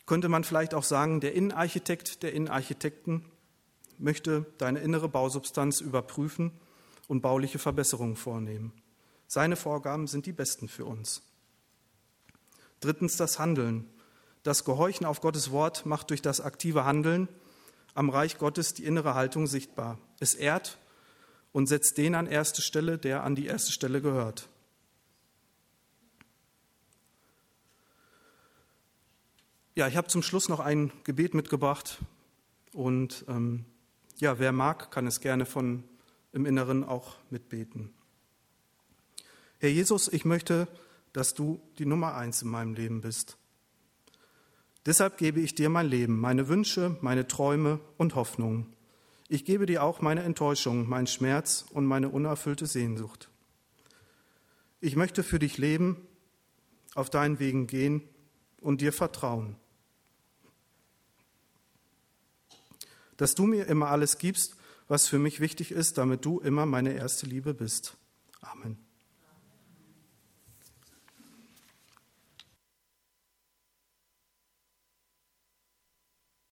könnte 0.06 0.28
man 0.28 0.44
vielleicht 0.44 0.74
auch 0.74 0.84
sagen, 0.84 1.22
der 1.22 1.34
Innenarchitekt 1.34 2.24
der 2.24 2.34
Innenarchitekten 2.34 3.26
möchte 3.98 4.46
deine 4.58 4.80
innere 4.80 5.10
Bausubstanz 5.10 5.82
überprüfen 5.82 6.52
und 7.08 7.22
bauliche 7.22 7.60
Verbesserungen 7.60 8.16
vornehmen. 8.16 8.74
Seine 9.28 9.56
Vorgaben 9.56 10.08
sind 10.08 10.26
die 10.26 10.32
besten 10.32 10.68
für 10.68 10.86
uns. 10.86 11.22
Drittens 12.80 13.18
das 13.18 13.40
Handeln. 13.40 13.90
Das 14.44 14.66
Gehorchen 14.66 15.06
auf 15.06 15.22
Gottes 15.22 15.52
Wort 15.52 15.86
macht 15.86 16.10
durch 16.10 16.22
das 16.22 16.42
aktive 16.42 16.86
Handeln 16.86 17.30
am 17.94 18.10
Reich 18.10 18.38
Gottes 18.38 18.74
die 18.74 18.86
innere 18.86 19.14
Haltung 19.14 19.48
sichtbar. 19.48 19.98
Es 20.20 20.34
ehrt 20.34 20.78
und 21.52 21.68
setzt 21.68 21.98
den 21.98 22.16
an 22.16 22.28
erste 22.28 22.62
Stelle, 22.62 22.98
der 22.98 23.24
an 23.24 23.36
die 23.36 23.46
erste 23.46 23.72
Stelle 23.72 24.02
gehört. 24.02 24.50
Ja, 29.76 29.88
ich 29.88 29.98
habe 29.98 30.08
zum 30.08 30.22
Schluss 30.22 30.50
noch 30.50 30.60
ein 30.60 30.92
Gebet 31.04 31.34
mitgebracht 31.34 32.00
und 32.74 33.26
ähm, 33.28 33.66
ja, 34.24 34.40
wer 34.40 34.54
mag, 34.54 34.90
kann 34.90 35.06
es 35.06 35.20
gerne 35.20 35.46
von 35.46 35.84
im 36.32 36.46
Inneren 36.46 36.86
auch 36.86 37.18
mitbeten. 37.30 37.94
Herr 39.60 39.70
Jesus, 39.70 40.08
ich 40.08 40.24
möchte, 40.24 40.70
dass 41.12 41.34
du 41.34 41.62
die 41.78 41.86
Nummer 41.86 42.16
eins 42.16 42.42
in 42.42 42.48
meinem 42.48 42.74
Leben 42.74 43.02
bist. 43.02 43.38
Deshalb 44.86 45.18
gebe 45.18 45.42
ich 45.42 45.56
dir 45.56 45.70
mein 45.70 45.88
Leben, 45.88 46.20
meine 46.20 46.48
Wünsche, 46.48 46.98
meine 47.02 47.28
Träume 47.28 47.82
und 47.98 48.16
Hoffnungen. 48.16 48.74
Ich 49.28 49.44
gebe 49.44 49.66
dir 49.66 49.84
auch 49.84 50.02
meine 50.02 50.24
Enttäuschung, 50.24 50.88
meinen 50.88 51.08
Schmerz 51.08 51.66
und 51.72 51.86
meine 51.86 52.08
unerfüllte 52.08 52.66
Sehnsucht. 52.66 53.30
Ich 54.80 54.96
möchte 54.96 55.24
für 55.24 55.40
dich 55.40 55.58
leben, 55.58 55.98
auf 56.96 57.10
deinen 57.10 57.40
Wegen 57.40 57.68
gehen 57.68 58.04
und 58.62 58.80
dir 58.80 58.94
vertrauen. 58.94 59.58
Dass 63.18 63.36
du 63.36 63.46
mir 63.46 63.68
immer 63.68 63.90
alles 63.90 64.18
gibst, 64.18 64.56
was 64.88 65.08
für 65.08 65.20
mich 65.20 65.40
wichtig 65.40 65.72
ist, 65.72 65.98
damit 65.98 66.26
du 66.26 66.40
immer 66.40 66.66
meine 66.66 66.94
erste 66.94 67.26
Liebe 67.26 67.54
bist. 67.54 67.98
Amen. 68.42 68.83